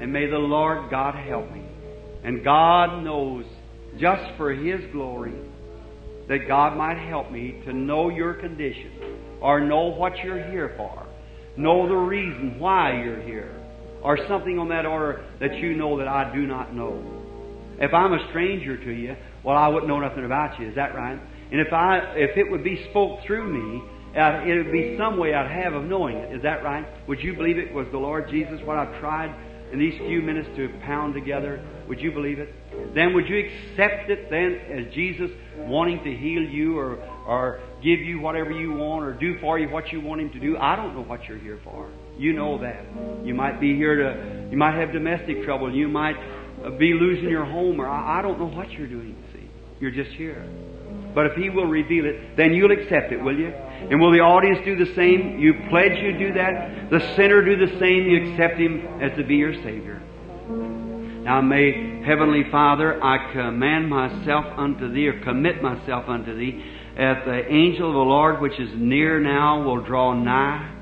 And 0.00 0.12
may 0.12 0.26
the 0.26 0.38
Lord 0.38 0.90
God 0.90 1.14
help 1.14 1.50
me. 1.52 1.64
And 2.24 2.44
God 2.44 3.02
knows, 3.02 3.44
just 3.98 4.36
for 4.36 4.52
His 4.52 4.80
glory, 4.92 5.34
that 6.28 6.46
God 6.46 6.76
might 6.76 6.98
help 6.98 7.30
me 7.30 7.60
to 7.64 7.72
know 7.72 8.10
your 8.10 8.34
condition 8.34 8.92
or 9.40 9.60
know 9.60 9.86
what 9.86 10.16
you're 10.18 10.50
here 10.50 10.74
for, 10.76 11.06
know 11.56 11.88
the 11.88 11.94
reason 11.94 12.58
why 12.58 13.02
you're 13.02 13.22
here, 13.22 13.54
or 14.02 14.18
something 14.28 14.58
on 14.58 14.68
that 14.68 14.86
order 14.86 15.24
that 15.40 15.54
you 15.56 15.74
know 15.74 15.98
that 15.98 16.06
I 16.06 16.32
do 16.34 16.46
not 16.46 16.74
know. 16.74 17.02
If 17.80 17.94
I'm 17.94 18.12
a 18.12 18.28
stranger 18.30 18.76
to 18.76 18.90
you, 18.90 19.16
well, 19.42 19.56
I 19.56 19.68
wouldn't 19.68 19.88
know 19.88 20.00
nothing 20.00 20.24
about 20.24 20.58
you. 20.60 20.68
Is 20.68 20.74
that 20.74 20.94
right? 20.94 21.18
And 21.50 21.60
if 21.60 21.72
I, 21.72 21.98
if 22.14 22.36
it 22.36 22.50
would 22.50 22.62
be 22.62 22.86
spoke 22.90 23.20
through 23.26 23.52
me, 23.52 23.82
it 24.14 24.64
would 24.64 24.72
be 24.72 24.96
some 24.98 25.18
way 25.18 25.34
I'd 25.34 25.50
have 25.50 25.74
of 25.74 25.84
knowing 25.84 26.16
it. 26.16 26.34
Is 26.34 26.42
that 26.42 26.62
right? 26.62 26.86
Would 27.08 27.20
you 27.20 27.34
believe 27.34 27.58
it 27.58 27.72
was 27.72 27.86
the 27.92 27.98
Lord 27.98 28.28
Jesus? 28.28 28.60
What 28.64 28.76
I've 28.76 28.98
tried 29.00 29.34
in 29.72 29.78
these 29.78 29.98
few 29.98 30.22
minutes 30.22 30.48
to 30.56 30.68
pound 30.84 31.14
together. 31.14 31.64
Would 31.88 32.00
you 32.00 32.12
believe 32.12 32.38
it? 32.38 32.54
Then 32.94 33.14
would 33.14 33.28
you 33.28 33.38
accept 33.38 34.10
it 34.10 34.30
then 34.30 34.54
as 34.70 34.92
Jesus 34.94 35.30
wanting 35.58 36.02
to 36.04 36.14
heal 36.14 36.42
you 36.42 36.78
or, 36.78 36.96
or 37.26 37.60
give 37.82 38.00
you 38.00 38.20
whatever 38.20 38.50
you 38.50 38.72
want 38.72 39.04
or 39.04 39.12
do 39.14 39.38
for 39.40 39.58
you 39.58 39.68
what 39.68 39.92
you 39.92 40.00
want 40.00 40.20
Him 40.20 40.30
to 40.32 40.40
do? 40.40 40.56
I 40.58 40.76
don't 40.76 40.94
know 40.94 41.02
what 41.02 41.24
you're 41.24 41.38
here 41.38 41.60
for. 41.64 41.90
You 42.16 42.32
know 42.32 42.58
that. 42.58 42.84
You 43.24 43.34
might 43.34 43.60
be 43.60 43.74
here 43.76 43.96
to, 43.96 44.48
you 44.50 44.56
might 44.56 44.74
have 44.74 44.92
domestic 44.92 45.44
trouble. 45.44 45.74
You 45.74 45.88
might 45.88 46.16
be 46.78 46.92
losing 46.94 47.28
your 47.28 47.44
home 47.44 47.80
or 47.80 47.88
I, 47.88 48.18
I 48.18 48.22
don't 48.22 48.38
know 48.38 48.48
what 48.48 48.70
you're 48.72 48.88
doing, 48.88 49.16
see. 49.32 49.48
You're 49.80 49.92
just 49.92 50.10
here. 50.10 50.44
But 51.18 51.26
if 51.26 51.32
He 51.34 51.50
will 51.50 51.66
reveal 51.66 52.06
it, 52.06 52.36
then 52.36 52.52
you'll 52.52 52.70
accept 52.70 53.10
it, 53.10 53.20
will 53.20 53.36
you? 53.36 53.48
And 53.48 54.00
will 54.00 54.12
the 54.12 54.20
audience 54.20 54.60
do 54.64 54.76
the 54.76 54.94
same? 54.94 55.40
You 55.40 55.52
pledge 55.68 55.98
you 56.00 56.16
do 56.16 56.32
that. 56.34 56.90
The 56.92 57.00
sinner 57.16 57.44
do 57.44 57.56
the 57.56 57.76
same. 57.80 58.06
You 58.06 58.30
accept 58.30 58.56
Him 58.56 58.86
as 59.02 59.16
to 59.16 59.24
be 59.24 59.34
your 59.34 59.52
Savior. 59.54 60.00
Now 61.24 61.40
may 61.40 62.04
Heavenly 62.06 62.44
Father, 62.52 63.02
I 63.02 63.32
command 63.32 63.90
myself 63.90 64.44
unto 64.56 64.92
Thee, 64.92 65.08
or 65.08 65.20
commit 65.24 65.60
myself 65.60 66.04
unto 66.06 66.38
Thee, 66.38 66.64
that 66.96 67.24
the 67.24 67.52
angel 67.52 67.88
of 67.88 67.94
the 67.94 67.98
Lord 67.98 68.40
which 68.40 68.60
is 68.60 68.70
near 68.76 69.18
now 69.18 69.64
will 69.64 69.82
draw 69.82 70.14
nigh 70.14 70.72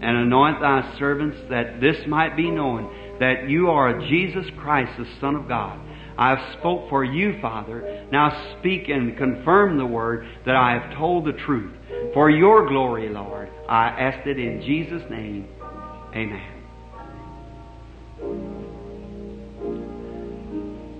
and 0.00 0.16
anoint 0.18 0.60
Thy 0.60 0.96
servants, 1.00 1.38
that 1.50 1.80
this 1.80 1.96
might 2.06 2.36
be 2.36 2.48
known 2.48 3.18
that 3.18 3.50
You 3.50 3.70
are 3.70 3.98
Jesus 4.06 4.46
Christ, 4.56 4.92
the 4.98 5.08
Son 5.20 5.34
of 5.34 5.48
God. 5.48 5.80
I 6.16 6.30
have 6.30 6.58
spoke 6.58 6.88
for 6.88 7.04
you, 7.04 7.38
Father. 7.40 8.06
Now 8.12 8.56
speak 8.58 8.88
and 8.88 9.16
confirm 9.16 9.78
the 9.78 9.86
word 9.86 10.26
that 10.46 10.56
I 10.56 10.72
have 10.72 10.96
told 10.96 11.24
the 11.24 11.32
truth. 11.32 11.74
For 12.12 12.30
your 12.30 12.68
glory, 12.68 13.08
Lord, 13.08 13.50
I 13.68 13.88
ask 13.88 14.26
it 14.26 14.38
in 14.38 14.60
Jesus' 14.62 15.02
name. 15.10 15.48
Amen. 16.14 16.54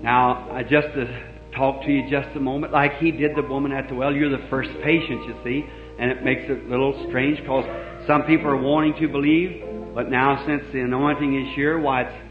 Now, 0.03 0.51
I 0.51 0.61
just 0.61 0.89
uh, 0.89 1.05
to 1.05 1.31
talk 1.55 1.81
to 1.83 1.91
you 1.91 2.07
just 2.09 2.35
a 2.35 2.39
moment, 2.39 2.71
like 2.71 2.97
he 2.97 3.11
did 3.11 3.35
the 3.35 3.41
woman 3.41 3.71
at 3.71 3.87
the 3.89 3.95
well. 3.95 4.13
You're 4.13 4.29
the 4.29 4.45
first 4.49 4.69
patient, 4.83 5.25
you 5.25 5.35
see, 5.43 5.65
and 5.97 6.11
it 6.11 6.23
makes 6.23 6.43
it 6.45 6.65
a 6.65 6.69
little 6.69 7.07
strange 7.09 7.39
because 7.39 7.65
some 8.05 8.23
people 8.23 8.47
are 8.47 8.57
wanting 8.57 8.93
to 8.99 9.07
believe, 9.07 9.63
but 9.95 10.11
now 10.11 10.45
since 10.45 10.61
the 10.73 10.81
anointing 10.81 11.41
is 11.41 11.55
here, 11.55 11.79
why 11.79 12.01
it's, 12.03 12.24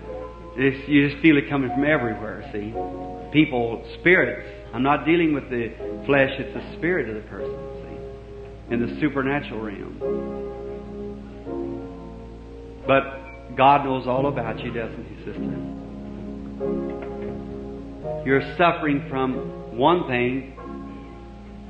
you 0.56 1.08
just 1.08 1.20
feel 1.22 1.36
it 1.36 1.48
coming 1.48 1.70
from 1.70 1.84
everywhere. 1.84 2.48
See, 2.52 2.72
people, 3.32 3.84
spirits. 4.00 4.48
I'm 4.72 4.82
not 4.82 5.04
dealing 5.04 5.34
with 5.34 5.50
the 5.50 5.72
flesh; 6.06 6.30
it's 6.38 6.54
the 6.54 6.76
spirit 6.76 7.08
of 7.08 7.16
the 7.16 7.28
person. 7.28 7.56
See, 7.82 8.74
in 8.74 8.80
the 8.80 9.00
supernatural 9.00 9.60
realm. 9.60 9.98
But 12.86 13.56
God 13.56 13.84
knows 13.84 14.06
all 14.06 14.26
about 14.26 14.60
you, 14.60 14.72
doesn't 14.72 15.04
He, 15.06 15.16
sister? 15.24 15.74
you're 18.24 18.56
suffering 18.56 19.06
from 19.08 19.76
one 19.76 20.06
thing, 20.06 20.56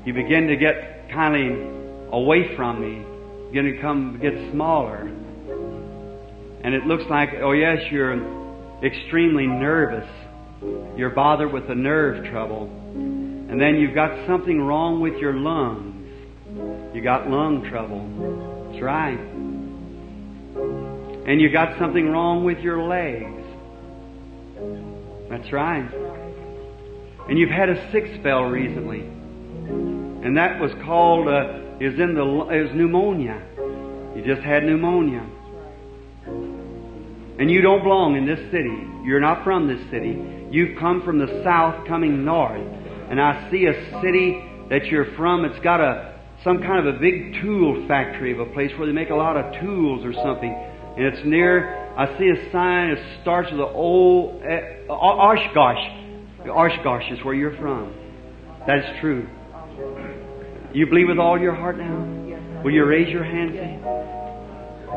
you 0.04 0.12
begin 0.12 0.46
to 0.48 0.56
get 0.56 1.10
kind 1.10 1.34
of 1.34 2.12
away 2.12 2.54
from 2.56 2.80
me, 2.80 3.04
begin 3.48 3.74
to 3.74 3.80
come 3.80 4.18
get 4.20 4.34
smaller. 4.52 5.10
And 6.62 6.74
it 6.74 6.86
looks 6.86 7.04
like, 7.10 7.30
oh 7.42 7.52
yes, 7.52 7.78
you're 7.90 8.12
extremely 8.84 9.46
nervous. 9.46 10.08
You're 10.96 11.10
bothered 11.10 11.52
with 11.52 11.70
a 11.70 11.74
nerve 11.74 12.30
trouble. 12.30 12.64
And 12.94 13.60
then 13.60 13.76
you've 13.76 13.94
got 13.94 14.26
something 14.26 14.60
wrong 14.60 15.00
with 15.00 15.16
your 15.18 15.34
lungs. 15.34 15.92
You 16.94 17.02
got 17.02 17.28
lung 17.28 17.68
trouble. 17.68 18.70
That's 18.70 18.82
right. 18.82 19.18
And 21.26 21.40
you 21.40 21.50
got 21.50 21.78
something 21.78 22.08
wrong 22.08 22.44
with 22.44 22.58
your 22.58 22.82
legs. 22.82 23.42
That's 25.30 25.52
right. 25.52 25.88
And 27.28 27.38
you've 27.38 27.50
had 27.50 27.70
a 27.70 27.90
sick 27.90 28.04
spell 28.20 28.44
recently. 28.44 29.00
And 29.00 30.36
that 30.36 30.60
was 30.60 30.72
called, 30.84 31.28
uh, 31.28 31.60
is 31.80 31.98
in 31.98 32.14
the, 32.14 32.22
was 32.22 32.70
pneumonia. 32.74 33.42
You 34.14 34.22
just 34.24 34.42
had 34.42 34.64
pneumonia. 34.64 35.26
And 37.38 37.50
you 37.50 37.62
don't 37.62 37.82
belong 37.82 38.16
in 38.16 38.26
this 38.26 38.38
city. 38.52 38.76
You're 39.04 39.20
not 39.20 39.42
from 39.42 39.66
this 39.66 39.80
city. 39.90 40.16
You've 40.50 40.78
come 40.78 41.02
from 41.02 41.18
the 41.18 41.42
south 41.42 41.86
coming 41.88 42.24
north. 42.24 42.62
And 43.10 43.20
I 43.20 43.50
see 43.50 43.66
a 43.66 44.00
city 44.00 44.40
that 44.70 44.86
you're 44.86 45.14
from. 45.16 45.44
It's 45.44 45.62
got 45.64 45.80
a, 45.80 46.20
some 46.44 46.62
kind 46.62 46.86
of 46.86 46.94
a 46.94 46.98
big 46.98 47.42
tool 47.42 47.84
factory 47.88 48.32
of 48.32 48.38
a 48.38 48.46
place 48.52 48.70
where 48.78 48.86
they 48.86 48.92
make 48.92 49.10
a 49.10 49.16
lot 49.16 49.36
of 49.36 49.60
tools 49.60 50.04
or 50.04 50.12
something. 50.12 50.52
And 50.96 51.06
it's 51.06 51.26
near, 51.26 51.92
I 51.98 52.16
see 52.18 52.30
a 52.30 52.52
sign, 52.52 52.90
it 52.90 53.20
starts 53.22 53.50
with 53.50 53.58
the 53.58 53.66
old, 53.66 54.42
uh, 54.42 54.92
Oshkosh. 54.92 56.48
Oshkosh 56.48 57.10
is 57.10 57.24
where 57.24 57.34
you're 57.34 57.56
from. 57.56 57.92
That 58.66 58.78
is 58.78 59.00
true. 59.00 59.28
You 60.72 60.86
believe 60.86 61.08
with 61.08 61.18
all 61.18 61.38
your 61.38 61.54
heart 61.54 61.78
now? 61.78 62.62
Will 62.62 62.72
you 62.72 62.84
raise 62.84 63.08
your 63.08 63.24
hands? 63.24 63.54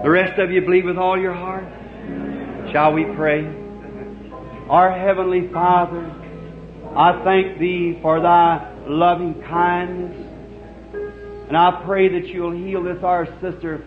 The 0.04 0.10
rest 0.10 0.40
of 0.40 0.52
you 0.52 0.62
believe 0.62 0.86
with 0.86 0.98
all 0.98 1.20
your 1.20 1.34
heart? 1.34 1.66
Shall 2.72 2.94
we 2.94 3.06
pray? 3.16 3.46
Our 4.70 4.92
Heavenly 4.92 5.50
Father, 5.54 6.06
I 6.96 7.22
thank 7.24 7.60
Thee 7.60 8.00
for 8.02 8.20
Thy 8.20 8.76
loving 8.88 9.42
kindness. 9.44 10.16
And 11.48 11.56
I 11.56 11.82
pray 11.86 12.10
that 12.20 12.28
you'll 12.28 12.52
heal 12.52 12.84
this 12.84 13.04
our 13.04 13.26
sister 13.42 13.86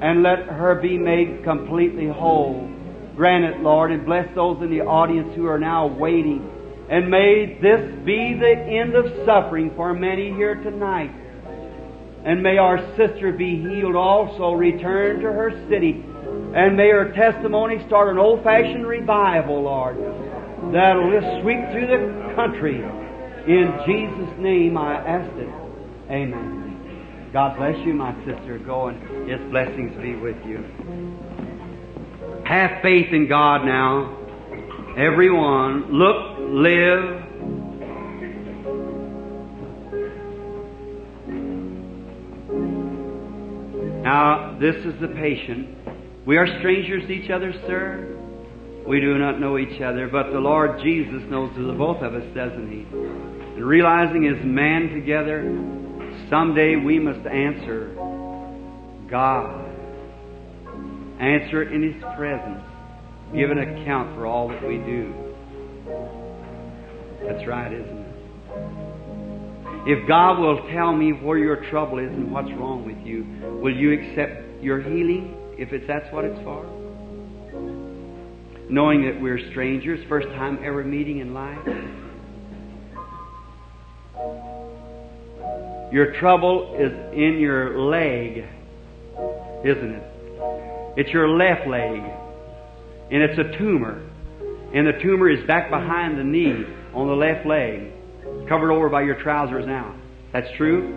and 0.00 0.22
let 0.22 0.40
her 0.40 0.74
be 0.76 0.98
made 0.98 1.44
completely 1.44 2.08
whole. 2.08 2.68
Grant 3.16 3.44
it, 3.44 3.60
Lord, 3.60 3.92
and 3.92 4.04
bless 4.04 4.34
those 4.34 4.60
in 4.62 4.70
the 4.70 4.80
audience 4.80 5.34
who 5.34 5.46
are 5.46 5.58
now 5.58 5.86
waiting 5.86 6.50
and 6.88 7.10
may 7.10 7.58
this 7.60 8.04
be 8.04 8.34
the 8.34 8.54
end 8.54 8.94
of 8.94 9.26
suffering 9.26 9.72
for 9.74 9.92
many 9.92 10.32
here 10.32 10.54
tonight. 10.54 11.10
And 12.24 12.42
may 12.42 12.58
our 12.58 12.78
sister 12.96 13.32
be 13.32 13.60
healed 13.60 13.96
also, 13.96 14.52
return 14.52 15.20
to 15.20 15.32
her 15.32 15.50
city. 15.68 16.04
And 16.56 16.74
may 16.74 16.88
her 16.88 17.12
testimony 17.12 17.84
start 17.86 18.08
an 18.08 18.18
old 18.18 18.42
fashioned 18.42 18.86
revival, 18.86 19.64
Lord, 19.64 19.98
that'll 20.72 21.12
just 21.12 21.42
sweep 21.42 21.60
through 21.70 21.86
the 21.86 22.32
country. 22.34 22.76
In 23.46 23.78
Jesus' 23.84 24.34
name 24.38 24.78
I 24.78 24.94
ask 24.94 25.30
it. 25.36 25.50
Amen. 26.10 27.28
God 27.30 27.58
bless 27.58 27.76
you, 27.84 27.92
my 27.92 28.14
sister. 28.24 28.58
Go 28.64 28.88
and 28.88 29.28
His 29.28 29.38
blessings 29.50 30.00
be 30.00 30.16
with 30.16 30.36
you. 30.46 30.64
Have 32.46 32.80
faith 32.80 33.12
in 33.12 33.28
God 33.28 33.66
now. 33.66 34.16
Everyone, 34.96 35.92
look, 35.92 36.38
live. 36.38 37.22
Now, 44.04 44.56
this 44.58 44.76
is 44.76 44.98
the 45.02 45.08
patient. 45.08 45.76
We 46.26 46.38
are 46.38 46.58
strangers 46.58 47.04
to 47.06 47.12
each 47.12 47.30
other, 47.30 47.52
sir. 47.68 48.18
We 48.84 49.00
do 49.00 49.16
not 49.16 49.38
know 49.38 49.58
each 49.58 49.80
other, 49.80 50.08
but 50.08 50.32
the 50.32 50.40
Lord 50.40 50.80
Jesus 50.82 51.22
knows 51.30 51.54
the 51.56 51.72
both 51.72 52.02
of 52.02 52.14
us, 52.14 52.24
doesn't 52.34 52.68
He? 52.68 52.80
And 52.80 53.64
realizing 53.64 54.26
as 54.26 54.44
man 54.44 54.88
together, 54.88 55.42
someday 56.28 56.74
we 56.74 56.98
must 56.98 57.24
answer 57.28 57.94
God. 59.08 59.70
Answer 61.20 61.72
in 61.72 61.92
His 61.94 62.02
presence 62.16 62.62
give 63.32 63.52
an 63.52 63.58
account 63.58 64.16
for 64.16 64.26
all 64.26 64.48
that 64.48 64.66
we 64.66 64.78
do. 64.78 65.14
That's 67.24 67.46
right, 67.46 67.72
isn't 67.72 67.98
it? 67.98 68.06
If 69.86 70.08
God 70.08 70.40
will 70.40 70.68
tell 70.72 70.92
me 70.92 71.12
where 71.12 71.38
your 71.38 71.68
trouble 71.70 72.00
is 72.00 72.10
and 72.10 72.32
what's 72.32 72.50
wrong 72.52 72.84
with 72.84 72.98
you, 73.06 73.24
will 73.62 73.74
you 73.74 73.92
accept 73.92 74.60
your 74.60 74.80
healing 74.80 75.35
if 75.58 75.72
it's 75.72 75.86
that's 75.86 76.12
what 76.12 76.24
it's 76.24 76.38
for? 76.44 76.64
Knowing 78.68 79.04
that 79.04 79.20
we're 79.20 79.38
strangers, 79.50 80.00
first 80.08 80.26
time 80.28 80.58
ever 80.64 80.82
meeting 80.84 81.18
in 81.18 81.32
life. 81.32 81.58
Your 85.92 86.18
trouble 86.20 86.74
is 86.78 86.92
in 87.14 87.38
your 87.38 87.78
leg, 87.78 88.44
isn't 89.64 89.92
it? 89.94 90.02
It's 90.96 91.10
your 91.10 91.28
left 91.28 91.68
leg. 91.68 92.00
and 93.10 93.22
it's 93.22 93.38
a 93.38 93.56
tumor. 93.58 94.02
And 94.74 94.86
the 94.86 94.98
tumor 95.00 95.30
is 95.30 95.46
back 95.46 95.70
behind 95.70 96.18
the 96.18 96.24
knee 96.24 96.64
on 96.92 97.06
the 97.06 97.14
left 97.14 97.46
leg, 97.46 97.92
covered 98.48 98.72
over 98.72 98.88
by 98.88 99.02
your 99.02 99.14
trousers 99.22 99.64
now. 99.64 99.94
That's 100.32 100.48
true? 100.56 100.92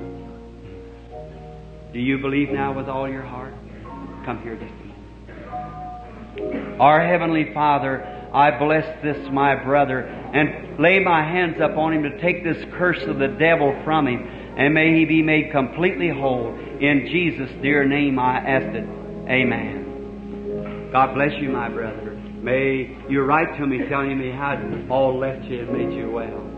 Do 1.93 1.99
you 1.99 2.17
believe 2.17 2.49
now 2.49 2.73
with 2.75 2.87
all 2.87 3.07
your 3.07 3.21
heart? 3.21 3.53
Come 4.25 4.41
here 4.43 4.57
moment. 6.39 6.81
Our 6.81 7.05
Heavenly 7.05 7.53
Father, 7.53 8.03
I 8.33 8.57
bless 8.57 8.85
this 9.03 9.17
my 9.31 9.55
brother 9.55 10.01
and 10.01 10.79
lay 10.79 10.99
my 10.99 11.23
hands 11.23 11.57
upon 11.61 11.93
him 11.93 12.03
to 12.03 12.21
take 12.21 12.43
this 12.43 12.63
curse 12.77 13.01
of 13.03 13.19
the 13.19 13.27
devil 13.27 13.79
from 13.83 14.07
him 14.07 14.27
and 14.57 14.73
may 14.73 14.97
he 14.97 15.05
be 15.05 15.21
made 15.21 15.51
completely 15.51 16.09
whole. 16.09 16.57
In 16.79 17.07
Jesus' 17.11 17.51
dear 17.61 17.85
name 17.85 18.19
I 18.19 18.37
ask 18.37 18.75
it. 18.75 18.87
Amen. 19.29 20.89
God 20.91 21.13
bless 21.13 21.39
you, 21.41 21.49
my 21.49 21.69
brother. 21.69 22.15
May 22.41 22.97
you 23.09 23.21
write 23.21 23.57
to 23.57 23.67
me 23.67 23.87
telling 23.89 24.17
me 24.17 24.31
how 24.31 24.55
all 24.89 25.17
left 25.17 25.45
you 25.45 25.61
and 25.61 25.71
made 25.71 25.97
you 25.97 26.09
well. 26.09 26.48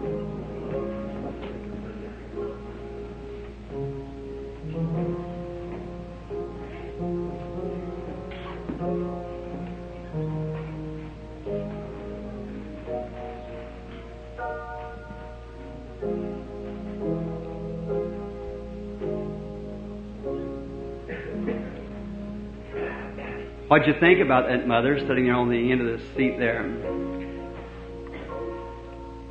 What'd 23.82 23.96
you 23.96 24.00
think 24.00 24.22
about 24.24 24.48
that 24.48 24.68
mother 24.68 25.00
sitting 25.08 25.26
there 25.26 25.34
on 25.34 25.50
the 25.50 25.72
end 25.72 25.82
of 25.82 25.88
the 25.88 25.98
seat 26.16 26.38
there? 26.38 26.68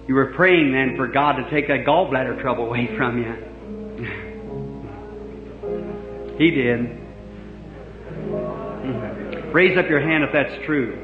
You 0.08 0.14
were 0.16 0.32
praying 0.34 0.72
then 0.72 0.96
for 0.96 1.06
God 1.06 1.36
to 1.36 1.48
take 1.50 1.68
that 1.68 1.84
gallbladder 1.86 2.42
trouble 2.42 2.66
away 2.66 2.88
from 2.96 3.18
you. 3.18 3.32
he 6.36 6.50
did. 6.50 6.80
Mm-hmm. 8.82 9.52
Raise 9.52 9.78
up 9.78 9.88
your 9.88 10.00
hand 10.00 10.24
if 10.24 10.32
that's 10.32 10.66
true. 10.66 10.96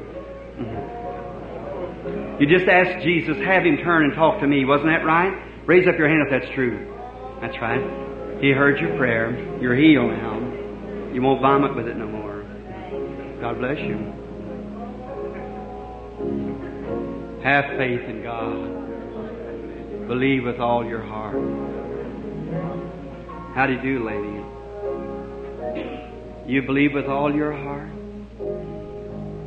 Mm-hmm. 0.59 2.41
You 2.41 2.47
just 2.49 2.67
asked 2.67 3.01
Jesus, 3.05 3.37
have 3.45 3.63
him 3.63 3.77
turn 3.77 4.03
and 4.03 4.13
talk 4.13 4.41
to 4.41 4.47
me. 4.47 4.65
Wasn't 4.65 4.89
that 4.89 5.05
right? 5.05 5.31
Raise 5.65 5.87
up 5.87 5.97
your 5.97 6.09
hand 6.09 6.27
if 6.29 6.31
that's 6.41 6.53
true. 6.53 6.93
That's 7.39 7.55
right. 7.61 7.79
He 8.41 8.51
heard 8.51 8.77
your 8.81 8.97
prayer. 8.97 9.31
You're 9.61 9.77
healed 9.77 10.11
now. 10.11 10.37
You 11.13 11.21
won't 11.21 11.39
vomit 11.39 11.77
with 11.77 11.87
it 11.87 11.95
no 11.95 12.07
more. 12.07 12.36
God 13.39 13.59
bless 13.59 13.77
you. 13.79 13.97
Have 17.43 17.65
faith 17.77 18.01
in 18.09 18.23
God. 18.23 20.07
Believe 20.07 20.43
with 20.43 20.59
all 20.59 20.83
your 20.83 21.03
heart. 21.03 21.35
How 23.53 23.67
do 23.67 23.73
you 23.73 23.81
do, 23.81 24.03
lady? 24.05 24.43
You 26.51 26.63
believe 26.63 26.93
with 26.93 27.05
all 27.05 27.33
your 27.33 27.53
heart? 27.53 27.89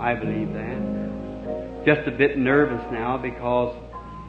I 0.01 0.15
believe 0.15 0.53
that. 0.53 1.85
Just 1.85 2.07
a 2.07 2.13
bit 2.13 2.39
nervous 2.39 2.85
now 2.93 3.17
because 3.17 3.75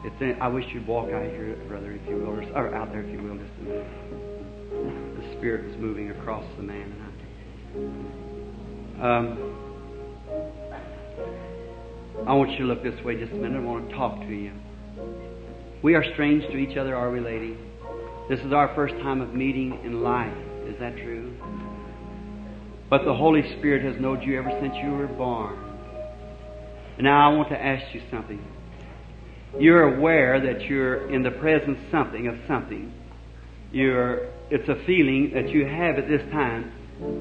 it's. 0.04 0.20
In, 0.20 0.36
I 0.40 0.48
wish 0.48 0.64
you'd 0.72 0.86
walk 0.88 1.10
out 1.12 1.22
here, 1.22 1.56
brother, 1.68 1.92
if 1.92 2.08
you 2.08 2.16
will, 2.16 2.30
or, 2.30 2.42
or 2.54 2.74
out 2.74 2.90
there, 2.90 3.02
if 3.02 3.10
you 3.12 3.22
will, 3.22 3.36
just 3.36 3.52
a 3.60 3.62
minute. 3.62 3.86
The 5.20 5.38
Spirit 5.38 5.66
was 5.68 5.76
moving 5.78 6.10
across 6.10 6.44
the 6.56 6.62
man. 6.64 8.31
Um, 9.00 9.52
I 12.26 12.34
want 12.34 12.50
you 12.52 12.58
to 12.58 12.64
look 12.64 12.82
this 12.82 13.02
way 13.04 13.18
just 13.18 13.32
a 13.32 13.36
minute. 13.36 13.56
I 13.56 13.64
want 13.64 13.88
to 13.88 13.94
talk 13.96 14.20
to 14.20 14.32
you. 14.32 14.52
We 15.82 15.94
are 15.94 16.04
strange 16.12 16.44
to 16.44 16.56
each 16.56 16.76
other, 16.76 16.94
are 16.94 17.10
we, 17.10 17.18
lady? 17.20 17.56
This 18.28 18.38
is 18.40 18.52
our 18.52 18.72
first 18.74 18.94
time 19.02 19.20
of 19.20 19.34
meeting 19.34 19.80
in 19.84 20.02
life. 20.02 20.36
Is 20.66 20.78
that 20.78 20.94
true? 20.96 21.34
But 22.88 23.04
the 23.04 23.14
Holy 23.14 23.42
Spirit 23.58 23.82
has 23.90 24.00
known 24.00 24.22
you 24.22 24.38
ever 24.38 24.50
since 24.60 24.74
you 24.82 24.92
were 24.92 25.08
born. 25.08 25.58
And 26.98 27.04
now 27.04 27.30
I 27.30 27.34
want 27.34 27.48
to 27.48 27.60
ask 27.60 27.92
you 27.94 28.02
something. 28.10 28.44
You're 29.58 29.96
aware 29.96 30.40
that 30.40 30.62
you're 30.66 31.10
in 31.12 31.22
the 31.22 31.30
presence 31.32 31.78
something 31.90 32.28
of 32.28 32.36
something. 32.46 32.92
You're, 33.72 34.28
it's 34.50 34.68
a 34.68 34.76
feeling 34.86 35.32
that 35.34 35.48
you 35.48 35.66
have 35.66 35.96
at 35.98 36.06
this 36.06 36.22
time 36.30 36.72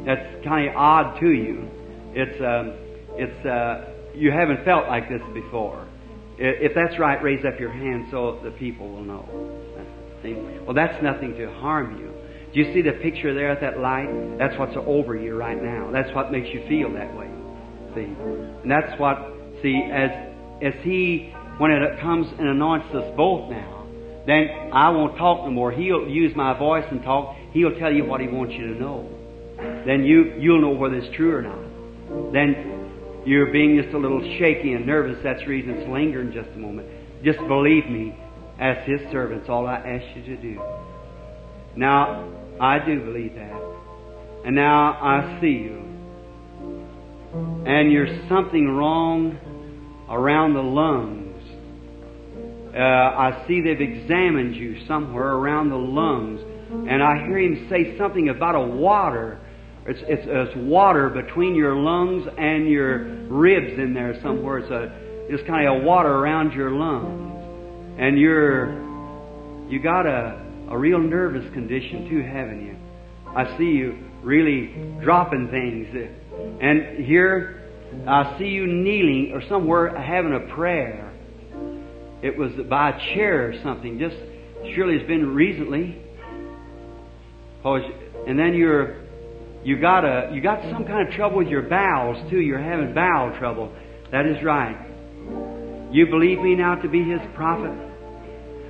that's 0.06 0.44
kind 0.44 0.70
of 0.70 0.76
odd 0.76 1.20
to 1.20 1.32
you. 1.32 1.68
It's, 2.14 2.40
um, 2.42 2.74
it's, 3.16 3.46
uh, 3.46 3.92
you 4.14 4.32
haven't 4.32 4.66
felt 4.66 4.88
like 4.88 5.10
this 5.10 5.22
before. 5.34 5.88
If 6.38 6.74
that's 6.74 7.00
right, 7.00 7.22
raise 7.22 7.46
up 7.46 7.60
your 7.60 7.72
hand 7.72 8.08
so 8.10 8.40
the 8.44 8.52
people 8.52 8.90
will 8.90 9.04
know. 9.04 9.26
Well, 10.66 10.76
that's 10.76 11.02
nothing 11.04 11.36
to 11.36 11.52
harm 11.54 11.98
you. 11.98 12.12
Do 12.54 12.60
you 12.60 12.74
see 12.74 12.82
the 12.82 12.94
picture 13.02 13.34
there 13.34 13.50
at 13.50 13.62
that 13.62 13.80
light? 13.80 14.38
That's 14.38 14.58
what's 14.60 14.76
over 14.76 15.16
you 15.16 15.36
right 15.36 15.62
now. 15.62 15.90
That's 15.92 16.14
what 16.14 16.32
makes 16.32 16.50
you 16.50 16.64
feel 16.68 16.92
that 16.94 17.16
way. 17.16 17.30
See? 17.96 18.04
And 18.04 18.70
that's 18.70 19.00
what, 19.00 19.18
see, 19.62 19.90
as, 19.92 20.12
as 20.62 20.74
He, 20.84 21.34
when 21.58 21.72
it 21.72 22.00
comes 22.02 22.28
and 22.38 22.50
anoints 22.50 22.94
us 22.94 23.16
both 23.16 23.50
now, 23.50 23.88
then 24.28 24.50
I 24.74 24.90
won't 24.90 25.18
talk 25.18 25.46
no 25.46 25.52
more. 25.52 25.72
He'll 25.72 26.08
use 26.08 26.36
my 26.36 26.58
voice 26.58 26.86
and 26.92 27.02
talk. 27.04 27.36
He'll 27.52 27.78
tell 27.80 27.92
you 27.92 28.06
what 28.06 28.22
He 28.22 28.28
wants 28.28 28.54
you 28.54 28.74
to 28.74 28.80
know. 28.80 29.10
Then 29.86 30.04
you, 30.04 30.36
you'll 30.40 30.62
know 30.62 30.72
whether 30.72 30.96
it's 30.96 31.16
true 31.16 31.36
or 31.36 31.42
not. 31.42 32.34
Then 32.34 33.24
you're 33.26 33.52
being 33.52 33.82
just 33.82 33.94
a 33.94 33.98
little 33.98 34.22
shaky 34.40 34.74
and 34.74 34.86
nervous. 34.86 35.18
That's 35.24 35.40
the 35.42 35.48
reason 35.48 35.72
it's 35.72 35.90
lingering 35.90 36.32
just 36.34 36.50
a 36.56 36.58
moment. 36.58 36.88
Just 37.24 37.40
believe 37.48 37.86
me, 37.88 38.16
as 38.60 38.78
His 38.86 39.00
servants, 39.12 39.48
all 39.50 39.68
I 39.68 39.76
ask 39.76 40.16
you 40.16 40.36
to 40.36 40.42
do. 40.42 40.62
Now, 41.76 42.32
I 42.60 42.80
do 42.80 43.00
believe 43.00 43.36
that. 43.36 43.62
And 44.46 44.56
now 44.56 44.94
I 44.94 45.40
see 45.40 45.48
you. 45.48 45.82
And 47.66 47.92
you're 47.92 48.28
something 48.28 48.68
wrong 48.68 49.38
around 50.10 50.54
the 50.54 50.62
lungs. 50.62 51.28
Uh, 52.76 52.80
I 52.80 53.46
see 53.48 53.62
they've 53.62 53.80
examined 53.80 54.56
you 54.56 54.86
somewhere 54.88 55.32
around 55.32 55.70
the 55.70 55.78
lungs. 55.78 56.42
And 56.72 57.04
I 57.04 57.26
hear 57.26 57.38
him 57.38 57.68
say 57.70 57.98
something 57.98 58.30
about 58.30 58.56
a 58.56 58.62
water 58.62 59.40
it's, 59.86 60.00
it's, 60.04 60.24
it's 60.28 60.56
water 60.58 61.10
between 61.10 61.56
your 61.56 61.76
lungs 61.76 62.28
and 62.38 62.70
your 62.70 63.00
ribs 63.28 63.80
in 63.80 63.94
there 63.94 64.20
somewhere. 64.22 64.60
It's 64.60 64.72
a 64.72 64.92
it's 65.34 65.48
kind 65.48 65.68
of 65.68 65.82
a 65.82 65.86
water 65.86 66.10
around 66.10 66.54
your 66.54 66.72
lungs, 66.72 67.98
and 67.98 68.20
you're 68.20 68.74
you 69.70 69.82
got 69.82 70.06
a 70.06 70.46
a 70.70 70.78
real 70.78 71.00
nervous 71.00 71.52
condition 71.54 72.10
too, 72.10 72.22
haven't 72.22 72.66
you? 72.66 72.76
I 73.36 73.58
see 73.58 73.72
you 73.72 73.98
really 74.22 74.68
dropping 75.04 75.50
things, 75.50 75.88
and 76.62 77.04
here 77.04 77.70
I 78.08 78.38
see 78.38 78.46
you 78.46 78.68
kneeling 78.68 79.32
or 79.34 79.42
somewhere 79.50 79.98
having 79.98 80.34
a 80.34 80.54
prayer. 80.54 81.12
It 82.22 82.38
was 82.38 82.52
by 82.70 82.92
a 82.92 83.16
chair 83.16 83.50
or 83.50 83.64
something. 83.64 83.98
Just 83.98 84.16
surely 84.76 84.96
it's 84.96 85.08
been 85.08 85.34
recently. 85.34 85.98
And 87.64 88.38
then 88.38 88.54
you're 88.54 89.01
you 89.64 89.80
got 89.80 90.04
a 90.04 90.32
you 90.34 90.42
got 90.42 90.62
some 90.72 90.86
kind 90.86 91.08
of 91.08 91.14
trouble 91.14 91.38
with 91.38 91.48
your 91.48 91.64
bowels 91.64 92.18
too. 92.30 92.40
You're 92.40 92.62
having 92.62 92.94
bowel 92.94 93.38
trouble. 93.38 93.72
That 94.12 94.26
is 94.26 94.44
right. 94.44 94.88
You 95.92 96.08
believe 96.08 96.40
me 96.40 96.56
now 96.56 96.76
to 96.76 96.90
be 96.90 97.04
His 97.04 97.22
prophet. 97.36 97.72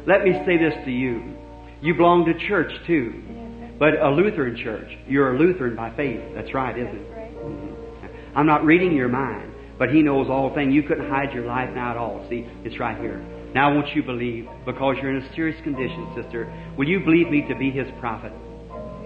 Let 0.06 0.24
me 0.24 0.34
say 0.46 0.58
this 0.58 0.74
to 0.86 0.92
you. 0.92 1.36
You 1.82 1.94
belong 1.94 2.26
to 2.26 2.48
church 2.48 2.72
too, 2.88 3.76
but 3.80 3.94
a 4.02 4.10
Lutheran 4.10 4.58
church. 4.62 4.90
You're 5.08 5.36
a 5.36 5.40
Lutheran 5.40 5.76
by 5.76 5.96
faith. 5.96 6.20
That's 6.36 6.54
right, 6.54 6.78
isn't 6.78 6.96
it? 6.96 7.12
Mm-hmm. 7.12 8.38
I'm 8.38 8.46
not 8.46 8.66
reading 8.66 8.94
your 8.94 9.10
mind, 9.10 9.54
but 9.78 9.90
He 9.90 10.02
knows 10.02 10.28
all 10.30 10.54
things. 10.54 10.74
You 10.74 10.84
couldn't 10.84 11.10
hide 11.10 11.34
your 11.34 11.46
life 11.46 11.70
now 11.74 11.92
at 11.92 11.98
all. 11.98 12.26
See, 12.30 12.48
it's 12.64 12.80
right 12.80 13.00
here. 13.00 13.20
Now, 13.54 13.74
won't 13.74 13.96
you 13.96 14.04
believe 14.04 14.48
because 14.66 14.96
you're 15.02 15.16
in 15.16 15.24
a 15.24 15.36
serious 15.36 15.62
condition, 15.64 16.14
sister? 16.22 16.52
Will 16.78 16.88
you 16.88 17.00
believe 17.00 17.30
me 17.30 17.46
to 17.50 17.56
be 17.56 17.72
His 17.72 17.88
prophet? 18.00 18.34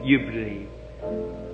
You 0.04 0.20
believe. 0.20 1.45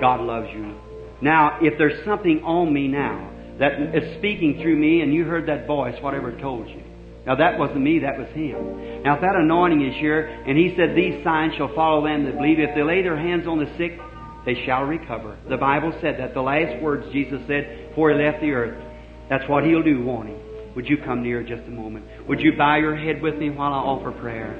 God 0.00 0.20
loves 0.20 0.48
you. 0.52 0.74
Now, 1.20 1.58
if 1.60 1.78
there's 1.78 2.04
something 2.04 2.42
on 2.44 2.72
me 2.72 2.88
now 2.88 3.30
that 3.58 3.94
is 3.94 4.18
speaking 4.18 4.58
through 4.60 4.76
me 4.76 5.00
and 5.00 5.14
you 5.14 5.24
heard 5.24 5.48
that 5.48 5.66
voice, 5.66 5.94
whatever 6.02 6.36
told 6.40 6.68
you. 6.68 6.82
Now 7.26 7.36
that 7.36 7.58
wasn't 7.58 7.80
me, 7.80 8.00
that 8.00 8.18
was 8.18 8.28
Him. 8.34 9.02
Now 9.02 9.14
if 9.14 9.20
that 9.22 9.36
anointing 9.36 9.86
is 9.86 9.94
here, 9.98 10.26
and 10.46 10.58
He 10.58 10.74
said, 10.76 10.94
These 10.94 11.22
signs 11.24 11.54
shall 11.56 11.74
follow 11.74 12.04
them 12.04 12.24
that 12.24 12.36
believe, 12.36 12.58
if 12.58 12.74
they 12.74 12.82
lay 12.82 13.02
their 13.02 13.16
hands 13.16 13.46
on 13.46 13.58
the 13.58 13.70
sick, 13.78 13.98
they 14.44 14.62
shall 14.66 14.82
recover. 14.82 15.38
The 15.48 15.56
Bible 15.56 15.96
said 16.02 16.18
that. 16.18 16.34
The 16.34 16.42
last 16.42 16.82
words 16.82 17.06
Jesus 17.12 17.40
said 17.46 17.88
before 17.88 18.10
He 18.10 18.22
left 18.22 18.40
the 18.40 18.50
earth. 18.50 18.82
That's 19.30 19.48
what 19.48 19.64
He'll 19.64 19.82
do, 19.82 20.04
won't 20.04 20.28
He? 20.28 20.34
Would 20.76 20.88
you 20.88 20.98
come 20.98 21.22
near 21.22 21.42
just 21.42 21.62
a 21.66 21.70
moment? 21.70 22.04
Would 22.28 22.40
you 22.40 22.56
bow 22.58 22.76
your 22.76 22.96
head 22.96 23.22
with 23.22 23.36
me 23.36 23.48
while 23.48 23.72
I 23.72 23.78
offer 23.78 24.10
prayer? 24.20 24.52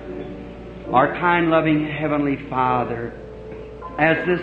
Our 0.93 1.13
kind, 1.21 1.51
loving 1.51 1.87
Heavenly 1.87 2.39
Father, 2.49 3.13
as 3.99 4.27
this 4.27 4.41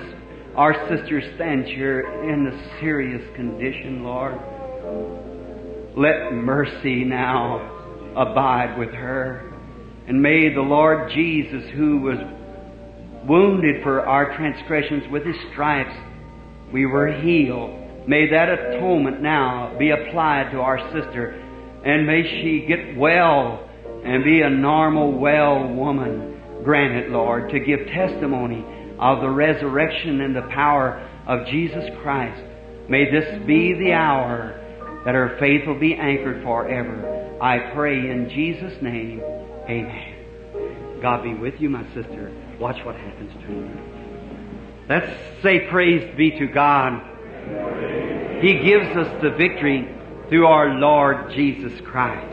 our 0.55 0.73
sister 0.89 1.21
stands 1.35 1.67
here 1.69 2.01
in 2.29 2.47
a 2.47 2.79
serious 2.81 3.23
condition, 3.35 4.03
Lord. 4.03 4.37
let 5.95 6.33
mercy 6.33 7.03
now 7.03 8.13
abide 8.15 8.77
with 8.77 8.91
her. 8.91 9.53
And 10.07 10.21
may 10.21 10.53
the 10.53 10.61
Lord 10.61 11.11
Jesus, 11.13 11.63
who 11.75 11.99
was 11.99 12.17
wounded 13.27 13.83
for 13.83 14.01
our 14.01 14.35
transgressions 14.35 15.03
with 15.11 15.25
his 15.25 15.35
stripes, 15.51 15.95
we 16.73 16.85
were 16.85 17.11
healed. 17.21 18.07
May 18.07 18.29
that 18.29 18.49
atonement 18.49 19.21
now 19.21 19.75
be 19.77 19.91
applied 19.91 20.51
to 20.51 20.59
our 20.59 20.79
sister, 20.91 21.31
and 21.85 22.05
may 22.07 22.23
she 22.23 22.65
get 22.67 22.97
well 22.97 23.69
and 24.03 24.23
be 24.23 24.41
a 24.41 24.49
normal, 24.49 25.11
well 25.11 25.67
woman. 25.67 26.27
Grant 26.63 26.93
it, 26.93 27.09
Lord, 27.11 27.49
to 27.51 27.59
give 27.59 27.87
testimony 27.87 28.65
of 29.01 29.21
the 29.21 29.29
resurrection 29.29 30.21
and 30.21 30.35
the 30.35 30.43
power 30.43 31.05
of 31.27 31.47
Jesus 31.47 31.89
Christ. 32.01 32.41
May 32.87 33.09
this 33.09 33.45
be 33.45 33.73
the 33.73 33.93
hour 33.93 34.57
that 35.05 35.15
her 35.15 35.37
faith 35.39 35.67
will 35.67 35.79
be 35.79 35.95
anchored 35.95 36.43
forever. 36.43 37.37
I 37.41 37.71
pray 37.73 38.11
in 38.11 38.29
Jesus' 38.29 38.79
name, 38.81 39.21
amen. 39.67 40.99
God 41.01 41.23
be 41.23 41.33
with 41.33 41.59
you, 41.59 41.69
my 41.69 41.83
sister. 41.95 42.31
Watch 42.59 42.77
what 42.85 42.95
happens 42.95 43.33
to 43.33 43.51
you. 43.51 43.91
Let's 44.87 45.41
say 45.41 45.67
praise 45.67 46.15
be 46.15 46.31
to 46.37 46.47
God. 46.47 47.01
He 48.41 48.59
gives 48.59 48.95
us 48.95 49.21
the 49.23 49.31
victory 49.31 49.87
through 50.29 50.45
our 50.45 50.75
Lord 50.75 51.31
Jesus 51.33 51.73
Christ. 51.81 52.31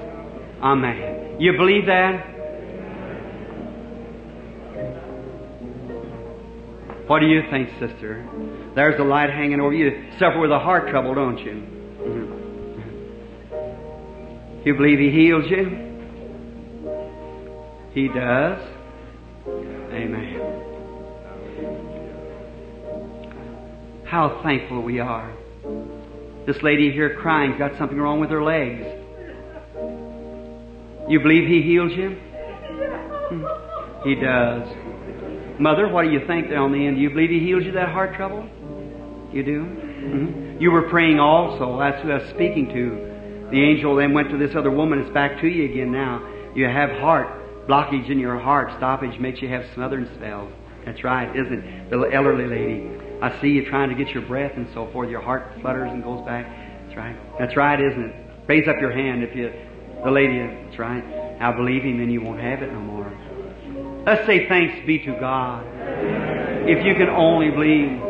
Amen. 0.61 1.41
You 1.41 1.57
believe 1.57 1.87
that? 1.87 2.38
What 7.09 7.21
do 7.21 7.27
you 7.27 7.43
think, 7.51 7.71
sister? 7.81 8.25
There's 8.75 8.99
the 8.99 9.05
light 9.05 9.31
hanging 9.31 9.61
over 9.61 9.73
you. 9.73 10.11
Suffer 10.19 10.39
with 10.39 10.51
a 10.53 10.59
heart 10.59 10.91
trouble, 10.91 11.15
don't 11.15 11.39
you? 11.39 11.53
Mm-hmm. 11.53 12.39
You 14.67 14.75
believe 14.75 14.99
He 14.99 15.11
heals 15.11 15.51
you? 15.51 15.87
He 17.95 18.09
does. 18.09 18.61
Amen. 19.91 20.59
How 24.05 24.41
thankful 24.43 24.83
we 24.83 25.01
are. 25.01 25.33
This 26.47 26.63
lady 26.63 26.93
here 26.93 27.17
crying 27.17 27.57
got 27.59 27.79
something 27.79 27.99
wrong 27.99 28.21
with 28.21 28.29
her 28.29 28.45
legs. 28.45 28.85
You 31.09 31.21
believe 31.21 31.49
He 31.49 31.63
heals 31.63 31.93
you? 31.97 32.19
Hmm. 33.31 33.47
He 34.07 34.15
does. 34.15 34.69
Mother, 35.59 35.89
what 35.89 36.03
do 36.03 36.11
you 36.11 36.27
think 36.27 36.49
there 36.49 36.61
on 36.61 36.73
the 36.73 36.87
end? 36.87 36.97
Do 36.97 37.03
you 37.03 37.11
believe 37.11 37.31
He 37.31 37.41
heals 37.41 37.65
you 37.65 37.73
that 37.73 37.89
heart 37.91 38.15
trouble? 38.15 38.49
You 39.33 39.43
do? 39.43 39.65
Mm-hmm. 39.65 40.61
You 40.61 40.71
were 40.71 40.89
praying 40.89 41.19
also. 41.19 41.79
That's 41.79 42.03
who 42.03 42.11
I 42.11 42.19
was 42.19 42.29
speaking 42.31 42.69
to. 42.69 43.51
The 43.51 43.63
angel 43.63 43.97
then 43.97 44.13
went 44.13 44.31
to 44.31 44.39
this 44.39 44.55
other 44.55 44.71
woman. 44.71 45.01
It's 45.01 45.13
back 45.13 45.41
to 45.41 45.47
you 45.47 45.71
again 45.71 45.93
now. 45.93 46.27
You 46.55 46.67
have 46.67 46.91
heart 47.01 47.67
blockage 47.69 48.11
in 48.11 48.19
your 48.19 48.39
heart. 48.39 48.73
Stoppage 48.77 49.19
makes 49.21 49.43
you 49.43 49.49
have 49.49 49.65
smothering 49.75 50.09
spells. 50.17 50.53
That's 50.85 51.05
right, 51.05 51.29
isn't 51.37 51.53
it? 51.53 51.91
The 51.91 52.11
elderly 52.13 52.47
lady. 52.47 52.91
I 53.21 53.39
see 53.41 53.49
you 53.49 53.69
trying 53.69 53.91
to 53.91 53.95
get 53.95 54.15
your 54.15 54.23
breath 54.23 54.53
and 54.57 54.67
so 54.73 54.91
forth. 54.93 55.11
Your 55.11 55.21
heart 55.21 55.53
flutters 55.61 55.91
and 55.93 56.03
goes 56.03 56.25
back. 56.25 56.47
That's 56.87 56.97
right. 56.97 57.17
That's 57.39 57.57
right, 57.57 57.81
isn't 57.81 58.05
it? 58.05 58.15
Raise 58.47 58.67
up 58.69 58.77
your 58.81 58.93
hand 58.93 59.23
if 59.23 59.37
you, 59.37 59.53
the 60.03 60.11
lady, 60.11 60.39
that's 60.39 60.79
right. 60.79 61.05
I 61.41 61.53
believe 61.53 61.83
him 61.83 62.01
and 62.01 62.11
you 62.11 62.23
won't 62.23 62.41
have 62.41 62.63
it 62.63 62.73
no 62.73 62.81
more. 62.81 62.98
Let's 64.09 64.25
say 64.25 64.49
thanks 64.49 64.87
be 64.87 65.01
to 65.01 65.13
God. 65.21 65.67
If 66.67 66.83
you 66.83 66.95
can 66.95 67.11
only 67.11 67.51
believe, 67.51 68.01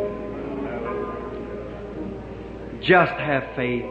just 2.81 3.11
have 3.15 3.57
faith. 3.57 3.85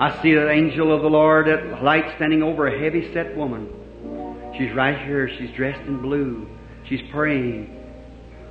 I 0.00 0.20
see 0.20 0.32
an 0.34 0.48
angel 0.50 0.94
of 0.94 1.00
the 1.00 1.08
Lord 1.08 1.48
at 1.48 1.82
light 1.82 2.04
standing 2.16 2.42
over 2.42 2.66
a 2.66 2.78
heavy 2.78 3.10
set 3.14 3.34
woman. 3.34 4.52
She's 4.58 4.70
right 4.76 4.98
here. 5.06 5.30
She's 5.38 5.50
dressed 5.56 5.80
in 5.88 6.02
blue. 6.02 6.46
She's 6.90 7.00
praying. 7.10 7.74